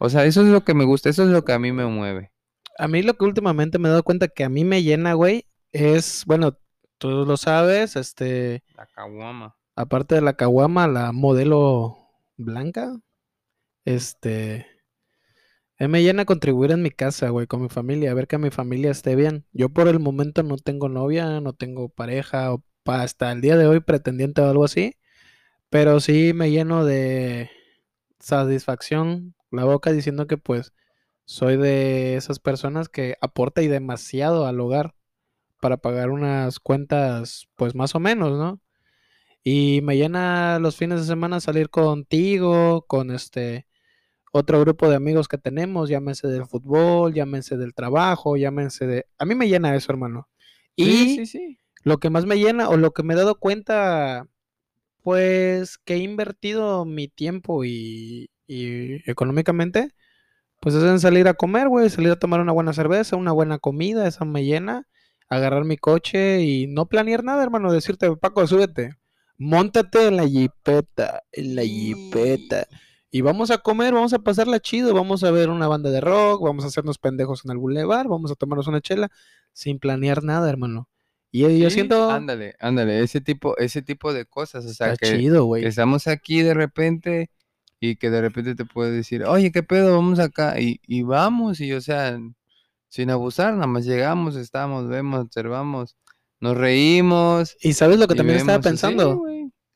o 0.00 0.08
sea, 0.10 0.24
eso 0.24 0.42
es 0.42 0.48
lo 0.48 0.64
que 0.64 0.74
me 0.74 0.84
gusta, 0.84 1.08
eso 1.08 1.22
es 1.24 1.30
lo 1.30 1.44
que 1.44 1.52
a 1.52 1.58
mí 1.58 1.72
me 1.72 1.86
mueve. 1.86 2.32
A 2.78 2.88
mí 2.88 3.02
lo 3.02 3.14
que 3.14 3.24
últimamente 3.24 3.78
me 3.78 3.88
he 3.88 3.90
dado 3.90 4.02
cuenta 4.02 4.28
que 4.28 4.44
a 4.44 4.48
mí 4.48 4.64
me 4.64 4.82
llena, 4.82 5.12
güey, 5.14 5.46
es, 5.72 6.24
bueno, 6.26 6.58
tú 6.98 7.24
lo 7.24 7.36
sabes, 7.36 7.96
este, 7.96 8.64
La 8.76 8.86
caguama. 8.86 9.56
aparte 9.76 10.16
de 10.16 10.20
la 10.20 10.34
caguama, 10.34 10.88
la 10.88 11.12
modelo 11.12 11.98
blanca, 12.36 12.96
este, 13.84 14.66
Mí 15.84 15.88
me 15.88 16.02
llena 16.02 16.24
contribuir 16.24 16.70
en 16.70 16.80
mi 16.80 16.90
casa, 16.90 17.28
güey, 17.28 17.46
con 17.46 17.60
mi 17.60 17.68
familia, 17.68 18.10
a 18.10 18.14
ver 18.14 18.26
que 18.26 18.38
mi 18.38 18.48
familia 18.48 18.90
esté 18.90 19.16
bien. 19.16 19.44
Yo 19.52 19.68
por 19.68 19.86
el 19.86 20.00
momento 20.00 20.42
no 20.42 20.56
tengo 20.56 20.88
novia, 20.88 21.42
no 21.42 21.52
tengo 21.52 21.90
pareja 21.90 22.54
o 22.54 22.64
hasta 22.86 23.30
el 23.30 23.42
día 23.42 23.58
de 23.58 23.66
hoy 23.66 23.80
pretendiente 23.80 24.40
o 24.40 24.48
algo 24.48 24.64
así, 24.64 24.96
pero 25.70 26.00
sí 26.00 26.32
me 26.34 26.50
lleno 26.50 26.86
de 26.86 27.50
satisfacción 28.18 29.34
la 29.50 29.64
boca 29.64 29.92
diciendo 29.92 30.26
que 30.26 30.38
pues 30.38 30.72
soy 31.26 31.58
de 31.58 32.16
esas 32.16 32.38
personas 32.38 32.88
que 32.88 33.16
aporta 33.20 33.60
y 33.62 33.68
demasiado 33.68 34.46
al 34.46 34.60
hogar 34.60 34.94
para 35.60 35.78
pagar 35.78 36.10
unas 36.10 36.60
cuentas 36.60 37.48
pues 37.56 37.74
más 37.74 37.94
o 37.94 38.00
menos, 38.00 38.38
¿no? 38.38 38.62
Y 39.44 39.80
me 39.82 39.96
llena 39.98 40.58
los 40.60 40.76
fines 40.76 41.00
de 41.00 41.06
semana 41.06 41.40
salir 41.40 41.70
contigo, 41.70 42.86
con 42.88 43.10
este 43.10 43.66
otro 44.36 44.58
grupo 44.60 44.88
de 44.88 44.96
amigos 44.96 45.28
que 45.28 45.38
tenemos, 45.38 45.88
llámense 45.88 46.26
del 46.26 46.46
fútbol, 46.46 47.14
llámense 47.14 47.56
del 47.56 47.72
trabajo, 47.72 48.36
llámense 48.36 48.84
de... 48.84 49.06
A 49.16 49.24
mí 49.26 49.36
me 49.36 49.48
llena 49.48 49.76
eso, 49.76 49.92
hermano. 49.92 50.28
Y 50.74 50.86
Sí, 50.86 51.16
sí, 51.16 51.26
sí. 51.26 51.58
lo 51.84 51.98
que 51.98 52.10
más 52.10 52.26
me 52.26 52.36
llena 52.38 52.68
o 52.68 52.76
lo 52.76 52.92
que 52.92 53.04
me 53.04 53.14
he 53.14 53.16
dado 53.16 53.36
cuenta, 53.38 54.26
pues 55.02 55.78
que 55.78 55.94
he 55.94 55.98
invertido 55.98 56.84
mi 56.84 57.08
tiempo 57.08 57.64
y, 57.64 58.30
y 58.48 59.08
económicamente, 59.10 59.92
pues 60.60 60.74
es 60.74 60.84
en 60.84 61.00
salir 61.00 61.28
a 61.28 61.34
comer, 61.34 61.68
güey, 61.68 61.90
salir 61.90 62.10
a 62.12 62.18
tomar 62.18 62.40
una 62.40 62.52
buena 62.52 62.72
cerveza, 62.72 63.16
una 63.16 63.32
buena 63.32 63.58
comida, 63.58 64.06
esa 64.08 64.24
me 64.24 64.44
llena, 64.44 64.88
agarrar 65.28 65.64
mi 65.64 65.76
coche 65.78 66.42
y 66.42 66.66
no 66.66 66.86
planear 66.88 67.24
nada, 67.24 67.42
hermano, 67.42 67.72
decirte, 67.72 68.14
Paco, 68.16 68.46
súbete, 68.46 68.96
móntate 69.38 70.08
en 70.08 70.16
la 70.16 70.26
jipeta, 70.28 71.22
en 71.32 71.56
la 71.56 71.62
jipeta. 71.62 72.66
Y 72.72 72.93
vamos 73.20 73.50
a 73.50 73.58
comer, 73.58 73.94
vamos 73.94 74.12
a 74.12 74.18
pasarla 74.18 74.60
chido, 74.60 74.94
vamos 74.94 75.22
a 75.24 75.30
ver 75.30 75.48
una 75.50 75.68
banda 75.68 75.90
de 75.90 76.00
rock, 76.00 76.42
vamos 76.42 76.64
a 76.64 76.68
hacernos 76.68 76.98
pendejos 76.98 77.44
en 77.44 77.52
el 77.52 77.58
bulevar, 77.58 78.08
vamos 78.08 78.32
a 78.32 78.34
tomarnos 78.34 78.66
una 78.66 78.80
chela, 78.80 79.08
sin 79.52 79.78
planear 79.78 80.22
nada, 80.24 80.48
hermano. 80.50 80.88
Y 81.30 81.58
yo 81.58 81.68
siento, 81.70 82.10
Ándale, 82.10 82.54
ándale, 82.60 83.02
ese 83.02 83.20
tipo, 83.20 83.56
ese 83.58 83.82
tipo 83.82 84.12
de 84.12 84.24
cosas, 84.24 84.64
o 84.66 84.72
sea, 84.72 84.92
está 84.92 85.06
que, 85.06 85.18
chido, 85.18 85.52
que 85.52 85.66
estamos 85.66 86.06
aquí 86.06 86.42
de 86.42 86.54
repente 86.54 87.30
y 87.80 87.96
que 87.96 88.08
de 88.08 88.20
repente 88.20 88.54
te 88.54 88.64
puede 88.64 88.92
decir, 88.92 89.24
oye, 89.24 89.50
¿qué 89.50 89.64
pedo? 89.64 89.96
Vamos 89.96 90.20
acá 90.20 90.60
y, 90.60 90.80
y 90.86 91.02
vamos 91.02 91.60
y, 91.60 91.72
o 91.72 91.80
sea, 91.80 92.20
sin 92.88 93.10
abusar, 93.10 93.54
nada 93.54 93.66
más 93.66 93.84
llegamos, 93.84 94.36
estamos, 94.36 94.88
vemos, 94.88 95.22
observamos, 95.22 95.96
nos 96.38 96.56
reímos 96.56 97.56
Y 97.60 97.72
sabes 97.72 97.98
lo 97.98 98.06
que 98.06 98.14
y 98.14 98.16
también 98.16 98.38
estaba 98.38 98.58
vemos, 98.58 98.66
pensando, 98.70 99.22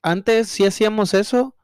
antes 0.03 0.49
sí 0.49 0.65
hacíamos 0.65 1.13
eso, 1.15 1.57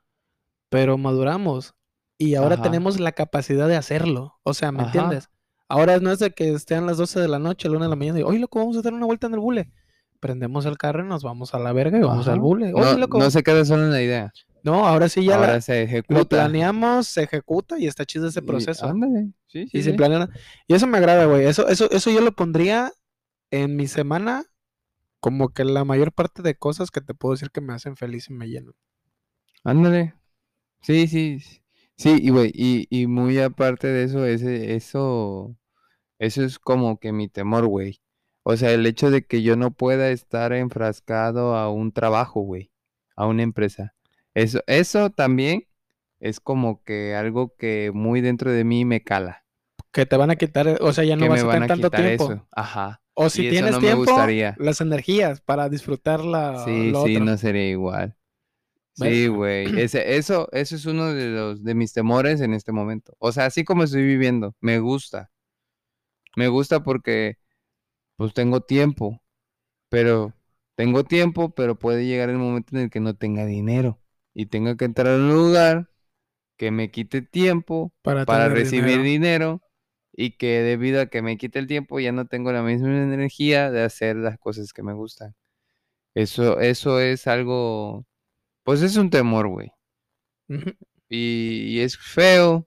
pero 0.74 0.98
maduramos. 0.98 1.74
Y 2.18 2.34
ahora 2.34 2.54
Ajá. 2.56 2.64
tenemos 2.64 2.98
la 2.98 3.12
capacidad 3.12 3.68
de 3.68 3.76
hacerlo. 3.76 4.40
O 4.42 4.54
sea, 4.54 4.72
¿me 4.72 4.80
Ajá. 4.80 4.86
entiendes? 4.88 5.28
Ahora 5.68 6.00
no 6.00 6.10
es 6.10 6.18
de 6.18 6.32
que 6.32 6.50
estén 6.52 6.84
las 6.84 6.96
12 6.96 7.20
de 7.20 7.28
la 7.28 7.38
noche, 7.38 7.68
la 7.68 7.76
1 7.76 7.84
de 7.84 7.90
la 7.90 7.94
mañana, 7.96 8.18
y 8.18 8.22
oye, 8.24 8.40
loco, 8.40 8.58
vamos 8.58 8.76
a 8.76 8.82
dar 8.82 8.92
una 8.92 9.06
vuelta 9.06 9.28
en 9.28 9.34
el 9.34 9.40
bule. 9.40 9.70
Prendemos 10.18 10.66
el 10.66 10.76
carro 10.76 11.04
y 11.04 11.08
nos 11.08 11.22
vamos 11.22 11.54
a 11.54 11.60
la 11.60 11.72
verga 11.72 11.96
y 11.98 12.02
vamos 12.02 12.26
al 12.26 12.40
bule. 12.40 12.72
Oye, 12.74 12.92
No, 12.92 12.98
loco. 12.98 13.18
no 13.18 13.30
se 13.30 13.42
queda 13.44 13.64
solo 13.64 13.84
en 13.84 13.92
la 13.92 14.02
idea, 14.02 14.32
No, 14.64 14.86
ahora 14.86 15.08
sí 15.08 15.22
ya 15.24 15.32
la- 15.38 15.46
ahora 15.46 15.60
se 15.60 15.74
lo 15.74 15.80
ejecuta. 15.82 16.24
planeamos, 16.24 17.06
se 17.06 17.22
ejecuta 17.22 17.78
y 17.78 17.86
está 17.86 18.04
chido 18.04 18.26
ese 18.28 18.40
Y- 18.40 18.42
proceso. 18.42 18.86
ándale, 18.86 19.28
sí, 19.46 19.68
sí. 19.68 19.78
Y 20.66 20.74
eso 20.74 20.86
me 20.88 20.96
agrada, 20.98 21.26
güey. 21.26 21.44
Eso, 21.46 21.68
eso, 21.68 21.88
eso 21.90 22.10
yo 22.10 22.20
lo 22.20 22.32
pondría 22.32 22.90
en 23.52 23.76
mi 23.76 23.86
semana 23.86 24.44
como 25.20 25.50
que 25.50 25.64
la 25.64 25.84
mayor 25.84 26.10
parte 26.12 26.42
de 26.42 26.56
cosas 26.56 26.90
que 26.90 27.00
te 27.00 27.14
puedo 27.14 27.34
decir 27.34 27.50
que 27.52 27.60
me 27.60 27.74
hacen 27.74 27.94
feliz 27.96 28.28
y 28.28 28.32
me 28.34 28.48
llenan. 28.48 28.72
Ándale. 29.62 30.14
Sí, 30.84 31.06
sí. 31.08 31.40
sí. 31.40 31.60
Sí, 31.96 32.18
y 32.20 32.30
güey, 32.30 32.50
y, 32.54 32.86
y 32.90 33.06
muy 33.06 33.38
aparte 33.38 33.86
de 33.86 34.04
eso, 34.04 34.26
ese, 34.26 34.74
eso, 34.74 35.56
eso 36.18 36.42
es 36.44 36.58
como 36.58 36.98
que 36.98 37.12
mi 37.12 37.28
temor, 37.28 37.66
güey. 37.66 38.00
O 38.42 38.56
sea, 38.56 38.72
el 38.72 38.84
hecho 38.86 39.10
de 39.12 39.24
que 39.26 39.42
yo 39.42 39.56
no 39.56 39.72
pueda 39.72 40.10
estar 40.10 40.52
enfrascado 40.52 41.56
a 41.56 41.70
un 41.70 41.92
trabajo, 41.92 42.40
güey, 42.42 42.72
a 43.16 43.26
una 43.26 43.44
empresa. 43.44 43.94
Eso, 44.34 44.60
eso 44.66 45.10
también 45.10 45.68
es 46.20 46.40
como 46.40 46.82
que 46.84 47.14
algo 47.14 47.54
que 47.56 47.92
muy 47.94 48.20
dentro 48.20 48.50
de 48.52 48.64
mí 48.64 48.84
me 48.84 49.02
cala. 49.04 49.44
Que 49.92 50.06
te 50.06 50.16
van 50.16 50.30
a 50.30 50.36
quitar, 50.36 50.78
o 50.82 50.92
sea, 50.92 51.04
ya 51.04 51.16
no 51.16 51.28
vas 51.28 51.44
a 51.44 51.50
tener 51.50 51.68
tanto 51.68 51.90
tiempo. 51.90 52.32
eso. 52.32 52.48
Ajá. 52.52 53.02
O 53.14 53.30
si 53.30 53.44
y 53.44 53.48
eso 53.48 53.52
tienes 53.52 53.74
me 53.80 53.80
tiempo, 53.80 54.04
gustaría. 54.04 54.54
las 54.58 54.80
energías 54.80 55.40
para 55.40 55.68
disfrutar 55.68 56.24
la, 56.24 56.64
Sí, 56.64 56.90
lo 56.90 57.04
sí, 57.04 57.12
otro. 57.12 57.24
no 57.26 57.36
sería 57.36 57.68
igual. 57.70 58.16
Sí, 58.94 59.26
güey. 59.28 59.66
Eso, 59.80 60.48
eso 60.52 60.76
es 60.76 60.86
uno 60.86 61.12
de 61.12 61.28
los 61.28 61.64
de 61.64 61.74
mis 61.74 61.92
temores 61.92 62.40
en 62.40 62.54
este 62.54 62.72
momento. 62.72 63.14
O 63.18 63.32
sea, 63.32 63.46
así 63.46 63.64
como 63.64 63.84
estoy 63.84 64.04
viviendo, 64.04 64.54
me 64.60 64.78
gusta. 64.78 65.30
Me 66.36 66.48
gusta 66.48 66.82
porque 66.82 67.36
pues 68.16 68.34
tengo 68.34 68.60
tiempo. 68.62 69.20
Pero 69.90 70.34
tengo 70.76 71.04
tiempo, 71.04 71.50
pero 71.54 71.78
puede 71.78 72.06
llegar 72.06 72.30
el 72.30 72.38
momento 72.38 72.76
en 72.76 72.84
el 72.84 72.90
que 72.90 73.00
no 73.00 73.16
tenga 73.16 73.46
dinero. 73.46 74.00
Y 74.34 74.46
tenga 74.46 74.76
que 74.76 74.86
entrar 74.86 75.08
a 75.08 75.16
un 75.16 75.32
lugar 75.32 75.90
que 76.56 76.70
me 76.70 76.90
quite 76.90 77.22
tiempo 77.22 77.92
para, 78.02 78.26
para 78.26 78.48
recibir 78.48 79.02
dinero. 79.02 79.02
dinero. 79.02 79.62
Y 80.12 80.32
que 80.32 80.62
debido 80.62 81.00
a 81.02 81.06
que 81.06 81.22
me 81.22 81.36
quite 81.38 81.58
el 81.58 81.66
tiempo 81.66 82.00
ya 82.00 82.12
no 82.12 82.26
tengo 82.26 82.52
la 82.52 82.62
misma 82.62 82.88
energía 82.88 83.70
de 83.70 83.82
hacer 83.82 84.16
las 84.16 84.38
cosas 84.38 84.72
que 84.72 84.82
me 84.82 84.94
gustan. 84.94 85.34
Eso, 86.14 86.60
eso 86.60 87.00
es 87.00 87.26
algo, 87.26 88.06
pues 88.64 88.82
es 88.82 88.96
un 88.96 89.10
temor, 89.10 89.48
güey. 89.48 89.72
Y, 91.08 91.66
y 91.68 91.80
es 91.80 91.96
feo, 91.98 92.66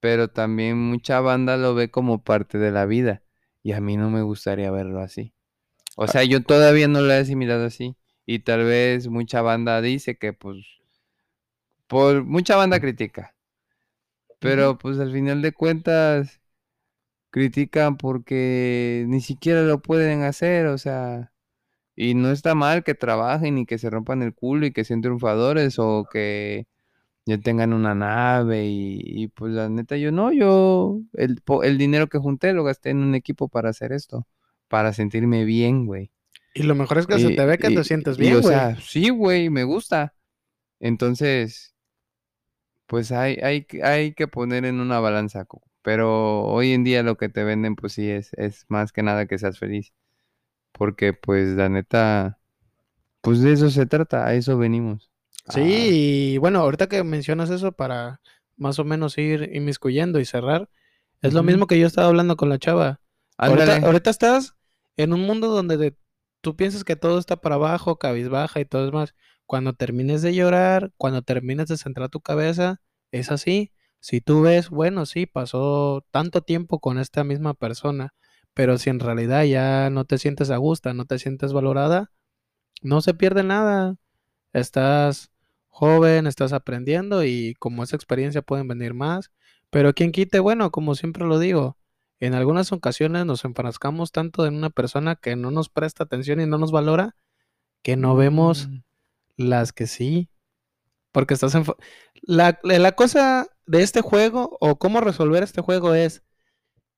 pero 0.00 0.28
también 0.28 0.78
mucha 0.78 1.20
banda 1.20 1.56
lo 1.56 1.74
ve 1.74 1.90
como 1.90 2.22
parte 2.22 2.58
de 2.58 2.70
la 2.70 2.86
vida. 2.86 3.22
Y 3.62 3.72
a 3.72 3.80
mí 3.80 3.96
no 3.96 4.10
me 4.10 4.22
gustaría 4.22 4.70
verlo 4.70 5.00
así. 5.00 5.34
O 5.96 6.06
sea, 6.06 6.24
yo 6.24 6.42
todavía 6.42 6.88
no 6.88 7.00
lo 7.02 7.12
he 7.12 7.18
asimilado 7.18 7.66
así. 7.66 7.96
Y 8.26 8.40
tal 8.40 8.64
vez 8.64 9.08
mucha 9.08 9.42
banda 9.42 9.80
dice 9.82 10.16
que, 10.16 10.32
pues, 10.32 10.58
por 11.86 12.24
mucha 12.24 12.56
banda 12.56 12.80
critica. 12.80 13.34
Pero, 14.38 14.78
pues, 14.78 14.98
al 14.98 15.12
final 15.12 15.42
de 15.42 15.52
cuentas, 15.52 16.40
critican 17.30 17.96
porque 17.96 19.04
ni 19.08 19.20
siquiera 19.20 19.62
lo 19.62 19.82
pueden 19.82 20.22
hacer, 20.22 20.66
o 20.66 20.78
sea. 20.78 21.29
Y 22.00 22.14
no 22.14 22.30
está 22.30 22.54
mal 22.54 22.82
que 22.84 22.94
trabajen 22.94 23.58
y 23.58 23.66
que 23.66 23.76
se 23.78 23.90
rompan 23.90 24.22
el 24.22 24.34
culo 24.34 24.66
y 24.66 24.72
que 24.72 24.84
sean 24.84 25.02
triunfadores 25.02 25.78
o 25.78 26.06
que 26.10 26.66
ya 27.26 27.38
tengan 27.38 27.72
una 27.74 27.94
nave 27.94 28.66
y, 28.66 29.00
y, 29.02 29.28
pues 29.28 29.52
la 29.54 29.68
neta 29.68 29.96
yo 29.98 30.12
no, 30.12 30.32
yo 30.32 31.00
el, 31.14 31.42
el 31.64 31.78
dinero 31.78 32.08
que 32.08 32.18
junté 32.18 32.52
lo 32.54 32.64
gasté 32.64 32.90
en 32.90 32.98
un 32.98 33.14
equipo 33.14 33.48
para 33.48 33.70
hacer 33.70 33.92
esto, 33.92 34.26
para 34.68 34.92
sentirme 34.94 35.44
bien, 35.44 35.86
güey. 35.86 36.10
Y 36.54 36.62
lo 36.62 36.74
mejor 36.76 36.98
es 36.98 37.06
que 37.08 37.18
se 37.18 37.30
te 37.32 37.44
ve 37.44 37.58
que 37.58 37.70
y- 37.70 37.74
te 37.74 37.84
sientes 37.84 38.16
bien, 38.16 38.38
o 38.38 38.42
güey. 38.42 38.54
sea, 38.54 38.76
sí, 38.80 39.10
güey, 39.10 39.50
me 39.50 39.64
gusta. 39.64 40.14
Entonces, 40.80 41.74
pues 42.86 43.12
hay, 43.12 43.36
hay, 43.42 43.64
que- 43.64 43.82
hay 43.84 44.14
que 44.14 44.28
poner 44.28 44.64
en 44.64 44.80
una 44.80 45.00
balanza, 45.00 45.46
pero 45.82 46.42
hoy 46.44 46.72
en 46.72 46.84
día 46.84 47.02
lo 47.02 47.16
que 47.16 47.28
te 47.28 47.44
venden, 47.44 47.76
pues 47.76 47.92
sí, 47.94 48.10
es, 48.10 48.32
es 48.34 48.66
más 48.68 48.92
que 48.92 49.02
nada 49.02 49.26
que 49.26 49.38
seas 49.38 49.58
feliz. 49.58 49.92
Porque, 50.72 51.12
pues, 51.12 51.48
la 51.56 51.68
neta, 51.68 52.38
pues 53.22 53.40
de 53.42 53.52
eso 53.52 53.70
se 53.70 53.86
trata, 53.86 54.26
a 54.26 54.34
eso 54.34 54.58
venimos. 54.58 55.10
Sí, 55.48 56.34
y 56.34 56.38
bueno, 56.38 56.60
ahorita 56.60 56.88
que 56.88 57.02
mencionas 57.02 57.50
eso 57.50 57.72
para 57.72 58.20
más 58.56 58.78
o 58.78 58.84
menos 58.84 59.18
ir 59.18 59.50
inmiscuyendo 59.54 60.20
y 60.20 60.24
cerrar, 60.24 60.68
es 61.22 61.34
lo 61.34 61.42
mismo 61.42 61.66
que 61.66 61.78
yo 61.78 61.86
estaba 61.86 62.08
hablando 62.08 62.36
con 62.36 62.48
la 62.48 62.58
chava. 62.58 63.00
Ahorita, 63.38 64.10
estás 64.10 64.54
en 64.96 65.12
un 65.12 65.22
mundo 65.22 65.48
donde 65.48 65.76
de- 65.76 65.96
tú 66.40 66.56
piensas 66.56 66.84
que 66.84 66.96
todo 66.96 67.18
está 67.18 67.36
para 67.40 67.56
abajo, 67.56 67.98
cabizbaja 67.98 68.60
y 68.60 68.64
todo 68.64 68.86
es 68.86 68.92
más. 68.92 69.14
Cuando 69.46 69.72
termines 69.72 70.22
de 70.22 70.34
llorar, 70.34 70.92
cuando 70.96 71.22
termines 71.22 71.66
de 71.68 71.76
centrar 71.78 72.08
tu 72.10 72.20
cabeza, 72.20 72.80
es 73.10 73.30
así. 73.32 73.72
Si 73.98 74.20
tú 74.20 74.42
ves, 74.42 74.70
bueno, 74.70 75.04
sí, 75.06 75.26
pasó 75.26 76.04
tanto 76.10 76.42
tiempo 76.42 76.78
con 76.80 76.98
esta 76.98 77.24
misma 77.24 77.54
persona, 77.54 78.14
pero 78.60 78.76
si 78.76 78.90
en 78.90 79.00
realidad 79.00 79.44
ya 79.44 79.88
no 79.88 80.04
te 80.04 80.18
sientes 80.18 80.50
a 80.50 80.58
gusto, 80.58 80.92
no 80.92 81.06
te 81.06 81.18
sientes 81.18 81.54
valorada, 81.54 82.12
no 82.82 83.00
se 83.00 83.14
pierde 83.14 83.42
nada. 83.42 83.96
Estás 84.52 85.30
joven, 85.68 86.26
estás 86.26 86.52
aprendiendo 86.52 87.24
y 87.24 87.54
como 87.58 87.82
esa 87.82 87.96
experiencia 87.96 88.42
pueden 88.42 88.68
venir 88.68 88.92
más. 88.92 89.32
Pero 89.70 89.94
quien 89.94 90.12
quite, 90.12 90.40
bueno, 90.40 90.70
como 90.70 90.94
siempre 90.94 91.24
lo 91.24 91.38
digo, 91.38 91.78
en 92.18 92.34
algunas 92.34 92.70
ocasiones 92.70 93.24
nos 93.24 93.46
enfrascamos 93.46 94.12
tanto 94.12 94.44
en 94.44 94.56
una 94.56 94.68
persona 94.68 95.16
que 95.16 95.36
no 95.36 95.50
nos 95.50 95.70
presta 95.70 96.04
atención 96.04 96.38
y 96.38 96.44
no 96.44 96.58
nos 96.58 96.70
valora, 96.70 97.16
que 97.80 97.96
no 97.96 98.14
vemos 98.14 98.68
Mm, 98.68 98.82
las 99.38 99.72
que 99.72 99.86
sí. 99.86 100.28
Porque 101.12 101.32
estás 101.32 101.54
en... 101.54 101.64
La, 102.20 102.60
la 102.62 102.92
cosa 102.92 103.46
de 103.64 103.80
este 103.80 104.02
juego 104.02 104.58
o 104.60 104.78
cómo 104.78 105.00
resolver 105.00 105.42
este 105.44 105.62
juego 105.62 105.94
es, 105.94 106.22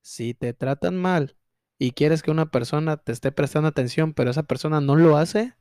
si 0.01 0.33
te 0.33 0.53
tratan 0.53 0.97
mal 0.97 1.37
y 1.79 1.91
quieres 1.91 2.21
que 2.23 2.31
una 2.31 2.49
persona 2.51 2.97
te 2.97 3.11
esté 3.11 3.31
prestando 3.31 3.67
atención, 3.69 4.13
pero 4.13 4.31
esa 4.31 4.43
persona 4.43 4.81
no 4.81 4.95
lo 4.95 5.17
hace, 5.17 5.53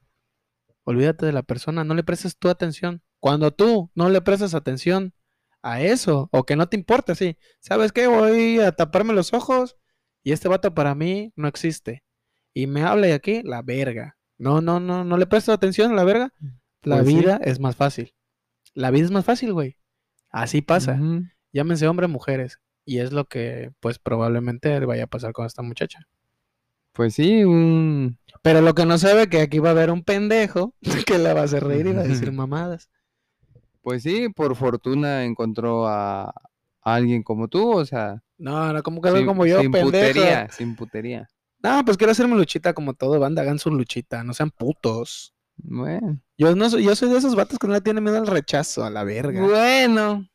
olvídate 0.84 1.26
de 1.26 1.32
la 1.32 1.42
persona, 1.42 1.84
no 1.84 1.94
le 1.94 2.04
prestes 2.04 2.36
tu 2.38 2.48
atención. 2.48 3.02
Cuando 3.20 3.52
tú 3.52 3.90
no 3.94 4.08
le 4.08 4.20
prestas 4.20 4.54
atención 4.54 5.14
a 5.62 5.80
eso, 5.80 6.28
o 6.32 6.44
que 6.44 6.56
no 6.56 6.68
te 6.68 6.76
importa, 6.76 7.14
sí. 7.14 7.36
¿Sabes 7.60 7.92
qué? 7.92 8.06
Voy 8.08 8.58
a 8.58 8.72
taparme 8.72 9.12
los 9.14 9.32
ojos 9.32 9.76
y 10.24 10.32
este 10.32 10.48
vato 10.48 10.74
para 10.74 10.94
mí 10.94 11.32
no 11.36 11.46
existe. 11.48 12.02
Y 12.54 12.66
me 12.66 12.82
habla 12.82 13.08
y 13.08 13.12
aquí, 13.12 13.42
la 13.44 13.62
verga. 13.62 14.16
No, 14.38 14.60
no, 14.60 14.80
no, 14.80 15.04
no 15.04 15.16
le 15.16 15.26
presto 15.26 15.52
atención 15.52 15.92
a 15.92 15.94
la 15.94 16.04
verga. 16.04 16.32
La 16.82 16.96
Pues 16.96 17.08
sí. 17.08 17.16
vida 17.16 17.40
es 17.44 17.60
más 17.60 17.76
fácil. 17.76 18.12
La 18.74 18.90
vida 18.90 19.04
es 19.04 19.10
más 19.12 19.24
fácil, 19.24 19.52
güey. 19.52 19.76
Así 20.30 20.62
pasa. 20.62 20.98
Llámense 21.52 21.86
hombres, 21.86 22.10
mujeres. 22.10 22.58
Y 22.84 22.98
es 22.98 23.12
lo 23.12 23.26
que, 23.26 23.70
pues, 23.80 23.98
probablemente 23.98 24.78
vaya 24.84 25.04
a 25.04 25.08
pasar 25.08 25.32
con 25.32 25.46
esta 25.46 25.62
muchacha. 25.62 26.06
Pues 26.92 27.14
sí, 27.14 27.44
un... 27.44 28.18
Pero 28.42 28.60
lo 28.60 28.74
que 28.74 28.84
no 28.84 28.98
sabe 28.98 29.28
que 29.28 29.40
aquí 29.40 29.58
va 29.58 29.70
a 29.70 29.72
haber 29.72 29.90
un 29.90 30.02
pendejo 30.02 30.74
que 31.06 31.18
la 31.18 31.32
va 31.32 31.40
a 31.40 31.44
hacer 31.44 31.64
reír 31.64 31.86
y 31.86 31.92
va 31.92 32.02
a 32.02 32.06
decir 32.06 32.32
mamadas. 32.32 32.90
Pues 33.82 34.02
sí, 34.02 34.28
por 34.28 34.54
fortuna 34.54 35.24
encontró 35.24 35.88
a, 35.88 36.32
alguien 36.82 37.22
como 37.22 37.48
tú, 37.48 37.72
o 37.72 37.84
sea, 37.84 38.22
No, 38.38 38.72
no, 38.72 38.82
como 38.82 39.00
que 39.00 39.10
sin, 39.10 39.26
como 39.26 39.46
yo, 39.46 39.60
sin 39.60 39.70
pendejo. 39.70 40.08
putería, 40.08 40.48
sin 40.50 40.76
putería. 40.76 41.28
No, 41.62 41.84
pues 41.84 41.96
quiero 41.96 42.10
hacerme 42.10 42.36
luchita 42.36 42.74
como 42.74 42.94
todo, 42.94 43.18
banda, 43.18 43.42
hagan 43.42 43.58
su 43.58 43.70
luchita, 43.70 44.24
no 44.24 44.34
sean 44.34 44.50
putos. 44.50 45.32
Bueno, 45.56 46.18
Yo 46.36 46.54
no 46.56 46.68
soy, 46.68 46.84
yo 46.84 46.96
soy 46.96 47.10
de 47.10 47.18
esos 47.18 47.36
vatos 47.36 47.58
que 47.58 47.66
no 47.68 47.74
le 47.74 47.80
tienen 47.80 48.02
miedo 48.02 48.18
al 48.18 48.26
rechazo, 48.26 48.84
a 48.84 48.90
la 48.90 49.04
verga. 49.04 49.42
bueno. 49.42 50.28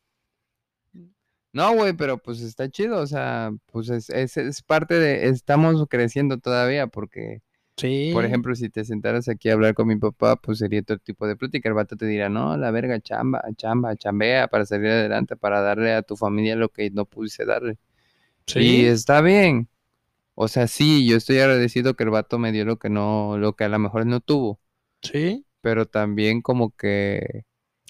No, 1.53 1.73
güey, 1.75 1.93
pero 1.93 2.17
pues 2.19 2.41
está 2.41 2.69
chido, 2.69 2.99
o 3.01 3.07
sea, 3.07 3.51
pues 3.71 3.89
es, 3.89 4.09
es, 4.11 4.37
es 4.37 4.61
parte 4.61 4.95
de, 4.99 5.27
estamos 5.29 5.85
creciendo 5.89 6.37
todavía, 6.37 6.87
porque, 6.87 7.41
Sí. 7.77 8.11
por 8.13 8.25
ejemplo, 8.25 8.55
si 8.55 8.69
te 8.69 8.83
sentaras 8.85 9.27
aquí 9.29 9.49
a 9.49 9.53
hablar 9.53 9.73
con 9.75 9.87
mi 9.87 9.95
papá, 9.97 10.35
pues 10.35 10.59
sería 10.59 10.81
otro 10.81 10.97
tipo 10.99 11.27
de 11.27 11.35
plática. 11.35 11.69
El 11.69 11.75
vato 11.75 11.95
te 11.95 12.05
dirá, 12.07 12.29
no, 12.29 12.57
la 12.57 12.71
verga, 12.71 12.99
chamba, 12.99 13.41
chamba, 13.55 13.95
chambea 13.95 14.47
para 14.47 14.65
salir 14.65 14.89
adelante, 14.89 15.35
para 15.37 15.61
darle 15.61 15.93
a 15.93 16.01
tu 16.03 16.15
familia 16.17 16.55
lo 16.55 16.69
que 16.69 16.89
no 16.91 17.05
pudiste 17.05 17.45
darle. 17.45 17.77
Y 18.47 18.51
sí. 18.53 18.85
está 18.87 19.21
bien. 19.21 19.69
O 20.35 20.47
sea, 20.47 20.67
sí, 20.67 21.07
yo 21.07 21.17
estoy 21.17 21.39
agradecido 21.39 21.95
que 21.95 22.03
el 22.05 22.11
vato 22.11 22.39
me 22.39 22.51
dio 22.51 22.65
lo 22.65 22.77
que 22.79 22.89
no, 22.89 23.37
lo 23.37 23.55
que 23.55 23.65
a 23.65 23.69
lo 23.69 23.79
mejor 23.79 24.05
no 24.07 24.19
tuvo, 24.21 24.59
Sí. 25.01 25.45
pero 25.61 25.87
también 25.87 26.41
como 26.41 26.71
que, 26.75 27.45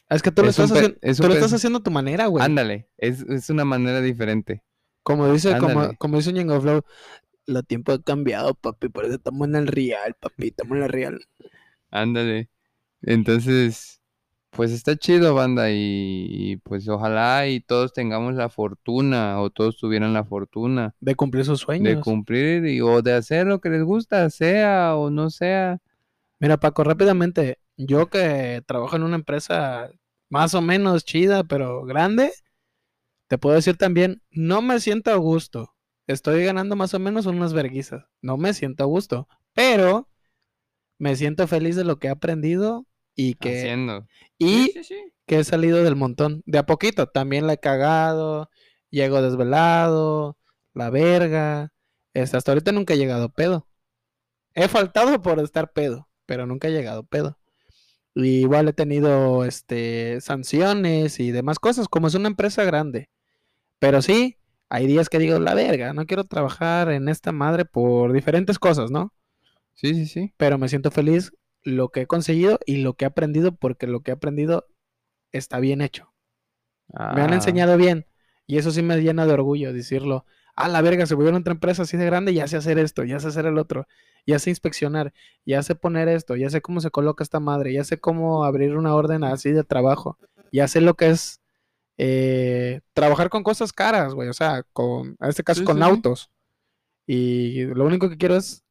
Es 0.10 0.22
que 0.22 0.32
tú 0.32 0.44
lo 0.44 0.50
Es 0.50 0.60
estás 0.60 0.72
haciendo, 0.72 1.00
es 1.02 1.20
tú 1.20 1.28
un 1.28 1.30
lo 1.30 1.34
pe- 1.34 1.40
estás 1.40 1.54
haciendo 1.54 1.80
a 1.80 1.84
tu 1.84 1.92
manera, 1.92 2.28
güey. 2.28 2.46
ándale, 2.46 2.90
es, 2.98 3.22
es 3.24 3.50
una 3.50 3.66
manera 3.66 4.02
diferente. 4.02 4.64
Como 5.04 5.32
dice, 5.32 5.58
como, 5.58 5.80
Ándale. 5.80 5.98
como 5.98 6.18
dice 6.18 6.34
Ñengo 6.34 6.62
Flow, 6.62 6.82
los 7.48 7.66
tiempos 7.68 7.96
han 7.98 8.04
cambiado, 8.04 8.56
papi, 8.56 8.90
por 8.90 9.06
eso 9.06 9.16
estamos 9.16 9.48
en 9.50 9.56
el 9.58 9.68
real, 9.68 10.16
papi, 10.20 10.50
estamos 10.50 10.78
en 10.78 10.84
el 10.84 10.90
real. 10.90 11.22
Ándale. 11.92 12.50
Entonces, 13.04 14.02
pues 14.52 14.72
está 14.72 14.98
chido, 14.98 15.36
banda, 15.36 15.72
y, 15.72 16.28
y, 16.30 16.58
pues 16.58 16.88
ojalá 16.90 17.48
y 17.50 17.62
todos 17.62 17.94
tengamos 17.94 18.36
la 18.36 18.50
fortuna, 18.50 19.42
o 19.42 19.50
todos 19.52 19.78
tuvieran 19.80 20.14
la 20.14 20.26
fortuna 20.26 20.96
De 21.00 21.16
cumplir 21.16 21.44
sus 21.44 21.60
de 21.78 21.98
sueños. 21.98 22.00
cumplir 22.00 22.66
y, 22.68 22.82
o 22.82 23.02
de 23.02 23.14
hacer 23.14 23.48
lo 23.48 23.62
que 23.62 23.70
les 23.70 23.84
gusta, 23.84 24.30
sea 24.32 24.96
o 24.98 25.10
no 25.12 25.30
sea. 25.32 25.80
Mira, 26.40 26.58
Paco, 26.60 26.84
rápidamente, 26.84 27.60
yo 27.78 28.10
que 28.10 28.64
trabajo 28.66 28.96
en 28.96 29.04
una 29.04 29.16
empresa 29.16 29.92
más 30.30 30.54
o 30.56 30.62
menos 30.62 31.06
chida, 31.06 31.44
pero 31.44 31.86
grande, 31.86 32.34
te 33.28 33.38
puedo 33.38 33.56
decir 33.56 33.78
también, 33.78 34.22
no 34.32 34.62
me 34.62 34.80
siento 34.80 35.12
a 35.12 35.16
gusto. 35.16 35.74
Estoy 36.08 36.44
ganando 36.46 36.76
más 36.76 36.94
o 36.94 37.00
menos 37.00 37.26
unas 37.26 37.54
verguizas. 37.54 38.06
No 38.22 38.38
me 38.38 38.54
siento 38.54 38.84
a 38.84 38.88
gusto, 38.88 39.28
pero 39.54 40.10
me 41.00 41.16
siento 41.16 41.48
feliz 41.48 41.76
de 41.76 41.84
lo 41.84 41.98
que 42.00 42.08
he 42.08 42.12
aprendido 42.12 42.88
y 43.16 43.36
que, 43.36 43.60
Haciendo. 43.60 44.08
y 44.38 44.68
Sí, 44.68 44.72
sí, 44.76 44.84
sí. 44.86 45.14
que 45.26 45.40
he 45.40 45.44
salido 45.44 45.84
del 45.84 45.96
montón. 45.96 46.44
De 46.46 46.58
a 46.60 46.66
poquito, 46.66 47.08
también 47.08 47.48
la 47.48 47.54
he 47.54 47.60
cagado, 47.60 48.50
llego 48.90 49.22
desvelado, 49.22 50.38
la 50.74 50.90
verga. 50.90 51.72
este, 52.14 52.38
hasta 52.38 52.52
ahorita 52.52 52.72
nunca 52.72 52.94
he 52.94 52.98
llegado 52.98 53.30
pedo. 53.30 53.68
He 54.54 54.68
faltado 54.68 55.22
por 55.22 55.40
estar 55.40 55.72
pedo, 55.74 56.10
pero 56.26 56.46
nunca 56.46 56.68
he 56.68 56.72
llegado 56.72 57.04
pedo. 57.06 57.38
Y 58.18 58.42
igual 58.42 58.68
he 58.70 58.74
tenido 58.74 59.46
este, 59.46 60.22
sanciones 60.22 61.20
y 61.20 61.32
demás 61.32 61.60
cosas, 61.60 61.88
como 61.90 62.08
es 62.08 62.16
una 62.16 62.30
empresa 62.30 62.64
grande. 62.66 63.10
Pero 63.80 64.02
sí, 64.02 64.38
hay 64.70 64.88
días 64.88 65.10
que 65.10 65.20
digo, 65.20 65.40
la 65.40 65.56
verga, 65.56 65.94
no 65.94 66.06
quiero 66.08 66.26
trabajar 66.26 66.92
en 66.92 67.10
esta 67.10 67.32
madre 67.34 67.66
por 67.66 68.14
diferentes 68.14 68.60
cosas, 68.60 68.92
¿no? 68.92 69.14
Sí, 69.76 69.94
sí, 69.94 70.06
sí. 70.08 70.34
pero 70.38 70.58
me 70.58 70.70
siento 70.70 70.92
feliz 70.92 71.34
lo 71.64 71.90
que 71.90 72.02
he 72.02 72.08
conseguido 72.08 72.60
y 72.66 72.78
lo 72.78 72.94
que 72.94 73.06
he 73.06 73.08
aprendido 73.08 73.56
porque 73.56 73.88
lo 73.88 74.02
que 74.02 74.12
he 74.12 74.14
aprendido 74.14 74.68
está 75.32 75.60
bien 75.60 75.82
hecho. 75.82 76.14
Me 77.10 77.22
han 77.22 77.34
Ah, 77.34 77.34
enseñado 77.34 77.78
bien 77.78 78.06
y 78.46 78.58
eso 78.58 78.72
sí 78.72 78.82
me 78.82 78.98
llena 79.02 79.26
de 79.26 79.34
orgullo 79.34 79.74
decirlo. 79.74 80.26
Ah, 80.58 80.70
la 80.70 80.82
verga, 80.82 81.06
se 81.08 81.16
volvió 81.16 81.36
otra 81.38 81.54
empresa 81.54 81.84
así 81.84 81.98
de 81.98 82.06
grande, 82.08 82.34
ya 82.34 82.48
sé 82.48 82.58
hacer 82.58 82.80
esto, 82.80 83.06
ya 83.06 83.20
sé 83.20 83.30
hacer 83.30 83.46
el 83.48 83.60
otro, 83.60 83.88
ya 84.26 84.40
sé 84.40 84.50
inspeccionar, 84.52 85.14
ya 85.46 85.64
sé 85.64 85.76
poner 85.76 86.10
esto, 86.10 86.36
ya 86.36 86.50
sé 86.50 86.62
cómo 86.62 86.82
se 86.82 86.92
coloca 86.92 87.24
esta 87.24 87.40
madre, 87.40 87.74
ya 87.74 87.86
sé 87.86 88.00
cómo 88.00 88.44
abrir 88.46 88.78
una 88.78 88.96
orden 88.96 89.24
así 89.24 89.52
de 89.54 89.64
trabajo, 89.64 90.20
ya 90.52 90.68
sé 90.68 90.82
lo 90.82 90.96
que 90.96 91.12
es 91.12 91.42
eh, 91.98 92.82
trabajar 92.94 93.30
con 93.30 93.44
cosas 93.44 93.74
caras, 93.74 94.14
güey, 94.16 94.30
o 94.30 94.34
sea, 94.34 94.64
con, 94.74 95.18
en 95.20 95.30
este 95.30 95.44
caso 95.44 95.62
Sí, 95.62 95.66
con 95.66 95.78
sí. 95.78 95.84
autos. 95.84 96.32
Y 97.08 97.66
lo 97.66 97.86
único 97.86 98.10
que 98.10 98.18
quiero 98.18 98.36
es 98.38 98.64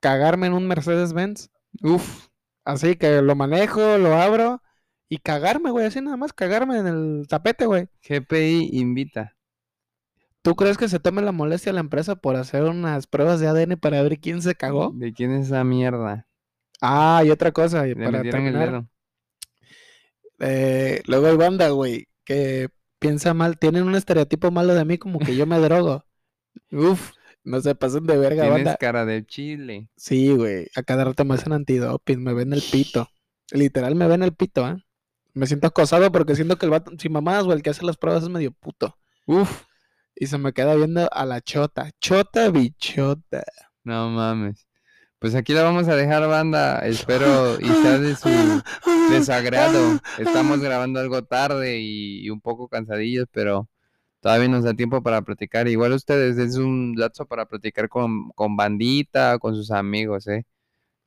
cagarme 0.00 0.48
en 0.48 0.54
un 0.54 0.66
Mercedes-Benz 0.68 1.50
Uf, 1.82 2.28
Así 2.64 2.96
que 2.96 3.22
lo 3.22 3.34
manejo, 3.36 3.98
lo 3.98 4.14
abro 4.14 4.62
y 5.08 5.18
cagarme, 5.18 5.70
güey, 5.70 5.86
así 5.86 6.00
nada 6.00 6.16
más, 6.16 6.32
cagarme 6.32 6.78
en 6.78 6.86
el 6.86 7.26
tapete, 7.28 7.66
güey. 7.66 7.88
GPI 8.02 8.70
invita. 8.80 9.36
¿Tú 10.44 10.54
crees 10.56 10.76
que 10.76 10.88
se 10.88 11.00
tome 11.00 11.22
la 11.22 11.32
molestia 11.32 11.72
la 11.72 11.80
empresa 11.80 12.16
por 12.16 12.36
hacer 12.36 12.64
unas 12.64 13.06
pruebas 13.06 13.40
de 13.40 13.48
ADN 13.48 13.78
para 13.78 14.02
ver 14.02 14.20
quién 14.20 14.42
se 14.42 14.54
cagó? 14.54 14.92
¿De 14.94 15.12
quién 15.14 15.32
es 15.32 15.46
esa 15.46 15.64
mierda? 15.64 16.28
Ah, 16.82 17.22
y 17.24 17.30
otra 17.30 17.50
cosa, 17.50 17.88
y 17.88 17.94
para 17.94 18.20
el 18.20 18.30
terminar, 18.30 18.68
dedo. 18.70 18.88
eh, 20.40 21.00
luego 21.06 21.28
hay 21.28 21.36
banda, 21.36 21.70
güey, 21.70 22.08
que 22.24 22.68
piensa 22.98 23.32
mal, 23.32 23.58
tienen 23.58 23.84
un 23.84 23.94
estereotipo 23.94 24.50
malo 24.50 24.74
de 24.74 24.84
mí 24.84 24.98
como 24.98 25.18
que 25.18 25.34
yo 25.34 25.46
me 25.46 25.58
drogo. 25.60 26.04
Uf, 26.70 27.12
no 27.42 27.60
se 27.62 27.74
pasen 27.74 28.04
de 28.04 28.18
verga, 28.18 28.42
Tienes 28.42 28.64
banda. 28.64 28.76
cara 28.76 29.06
de 29.06 29.24
chile. 29.24 29.88
Sí, 29.96 30.34
güey, 30.34 30.66
a 30.76 30.82
cada 30.82 31.04
rato 31.04 31.24
me 31.24 31.34
hacen 31.34 31.52
antidoping, 31.54 32.22
me 32.22 32.34
ven 32.34 32.52
el 32.52 32.62
pito. 32.70 33.08
Literal, 33.50 33.94
me 33.94 34.06
ven 34.08 34.22
el 34.22 34.34
pito, 34.34 34.68
¿eh? 34.68 34.76
Me 35.32 35.46
siento 35.46 35.66
acosado 35.68 36.12
porque 36.12 36.36
siento 36.36 36.58
que 36.58 36.66
el 36.66 36.70
vato, 36.70 36.92
si 36.98 37.08
mamadas, 37.08 37.44
güey, 37.44 37.56
el 37.56 37.62
que 37.62 37.70
hace 37.70 37.84
las 37.84 37.96
pruebas 37.96 38.22
es 38.24 38.28
medio 38.28 38.52
puto. 38.52 38.96
Uf, 39.26 39.62
Y 40.16 40.26
se 40.26 40.38
me 40.38 40.52
queda 40.52 40.74
viendo 40.74 41.08
a 41.12 41.26
la 41.26 41.40
chota. 41.40 41.90
Chota 42.00 42.50
bichota. 42.50 43.44
no 43.82 44.10
mames. 44.10 44.66
Pues 45.18 45.34
aquí 45.34 45.54
la 45.54 45.62
vamos 45.62 45.88
a 45.88 45.96
dejar, 45.96 46.28
banda. 46.28 46.80
Espero 46.86 47.58
y 47.60 47.66
sea 47.66 47.98
de 47.98 48.14
su 48.14 48.28
desagrado. 49.10 49.98
Estamos 50.18 50.60
grabando 50.60 51.00
algo 51.00 51.24
tarde 51.24 51.78
y, 51.80 52.24
y 52.26 52.30
un 52.30 52.40
poco 52.40 52.68
cansadillos, 52.68 53.26
pero 53.32 53.68
todavía 54.20 54.48
nos 54.48 54.64
da 54.64 54.74
tiempo 54.74 55.02
para 55.02 55.22
platicar. 55.22 55.68
Igual 55.68 55.92
ustedes 55.92 56.38
es 56.38 56.56
un 56.56 56.94
lapso 56.96 57.26
para 57.26 57.46
platicar 57.46 57.88
con, 57.88 58.30
con 58.30 58.56
bandita, 58.56 59.38
con 59.38 59.54
sus 59.54 59.70
amigos, 59.70 60.26
¿eh? 60.28 60.46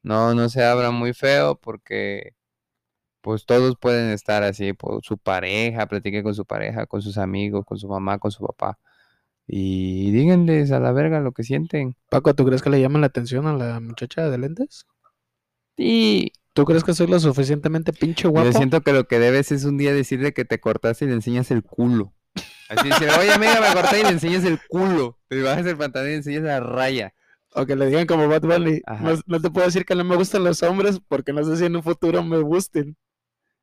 No, 0.04 0.34
no 0.36 0.50
se 0.50 0.64
abran 0.64 0.96
muy 0.96 1.14
feo 1.14 1.56
porque 1.60 2.34
pues 3.22 3.46
todos 3.46 3.76
pueden 3.80 4.12
estar 4.12 4.44
así, 4.44 4.74
por 4.74 5.04
su 5.04 5.18
pareja, 5.18 5.88
platiquen 5.88 6.24
con 6.24 6.36
su 6.36 6.46
pareja, 6.46 6.86
con 6.88 7.02
sus 7.02 7.18
amigos, 7.18 7.66
con 7.66 7.78
su 7.78 7.88
mamá, 7.90 8.20
con 8.20 8.32
su 8.32 8.46
papá. 8.46 8.80
Y 9.48 10.12
díganles 10.12 10.72
a 10.72 10.80
la 10.80 10.92
verga 10.92 11.22
lo 11.22 11.32
que 11.32 11.44
sienten. 11.44 11.96
Paco, 12.10 12.34
¿tú 12.36 12.46
crees 12.46 12.62
que 12.62 12.70
le 12.70 12.82
llaman 12.82 13.02
la 13.02 13.08
atención 13.08 13.48
a 13.48 13.54
la 13.54 13.80
muchacha 13.80 14.30
de 14.30 14.38
lentes? 14.38 14.86
Y 15.78 16.34
¿Tú 16.58 16.66
crees 16.66 16.84
que 16.84 16.96
soy 16.96 17.06
lo 17.06 17.20
suficientemente 17.20 17.94
pinche 17.94 18.28
guapo? 18.28 18.50
yo 18.50 18.58
siento 18.58 18.82
que 18.82 18.92
lo 18.92 19.08
que 19.08 19.20
debes 19.20 19.52
es 19.52 19.64
un 19.64 19.78
día 19.78 19.94
decirle 19.94 20.34
que 20.34 20.44
te 20.44 20.60
cortaste 20.60 21.06
y 21.06 21.08
le 21.08 21.14
enseñas 21.14 21.52
el 21.52 21.62
culo. 21.62 22.16
Así 22.68 22.90
decir, 22.90 23.10
oye 23.20 23.32
amiga, 23.32 23.62
me 23.62 23.80
corté 23.80 24.00
y 24.00 24.04
le 24.04 24.10
enseñas 24.10 24.44
el 24.44 24.60
culo. 24.68 25.20
Te 25.28 25.40
bajas 25.44 25.68
el 25.68 25.78
pantalón 25.78 26.08
y 26.08 26.12
le 26.14 26.18
enseñas 26.18 26.42
la 26.42 26.60
raya. 26.60 27.14
O 27.54 27.68
que 27.68 27.76
le 27.76 27.86
digan 27.86 28.08
como 28.08 28.28
Bad 28.28 28.42
Bunny. 28.42 28.82
No 29.28 29.40
te 29.40 29.52
puedo 29.52 29.68
decir 29.68 29.86
que 29.86 29.94
no 29.94 30.04
me 30.04 30.16
gustan 30.16 30.44
los 30.44 30.64
hombres 30.64 31.00
porque 31.08 31.32
no 31.32 31.44
sé 31.44 31.58
si 31.58 31.66
en 31.66 31.76
un 31.76 31.84
futuro 31.84 32.24
me 32.24 32.40
gusten. 32.40 32.98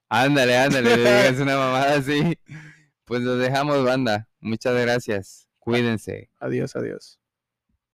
Ándale, 0.08 0.56
ándale, 0.56 0.96
le 0.96 0.98
digas 0.98 1.40
una 1.40 1.56
mamada 1.56 1.96
así. 1.96 2.38
Pues 3.06 3.22
los 3.22 3.40
dejamos, 3.40 3.84
banda. 3.84 4.28
Muchas 4.38 4.80
gracias. 4.80 5.43
Cuídense. 5.64 6.28
Adiós, 6.38 6.76
adiós. 6.76 7.23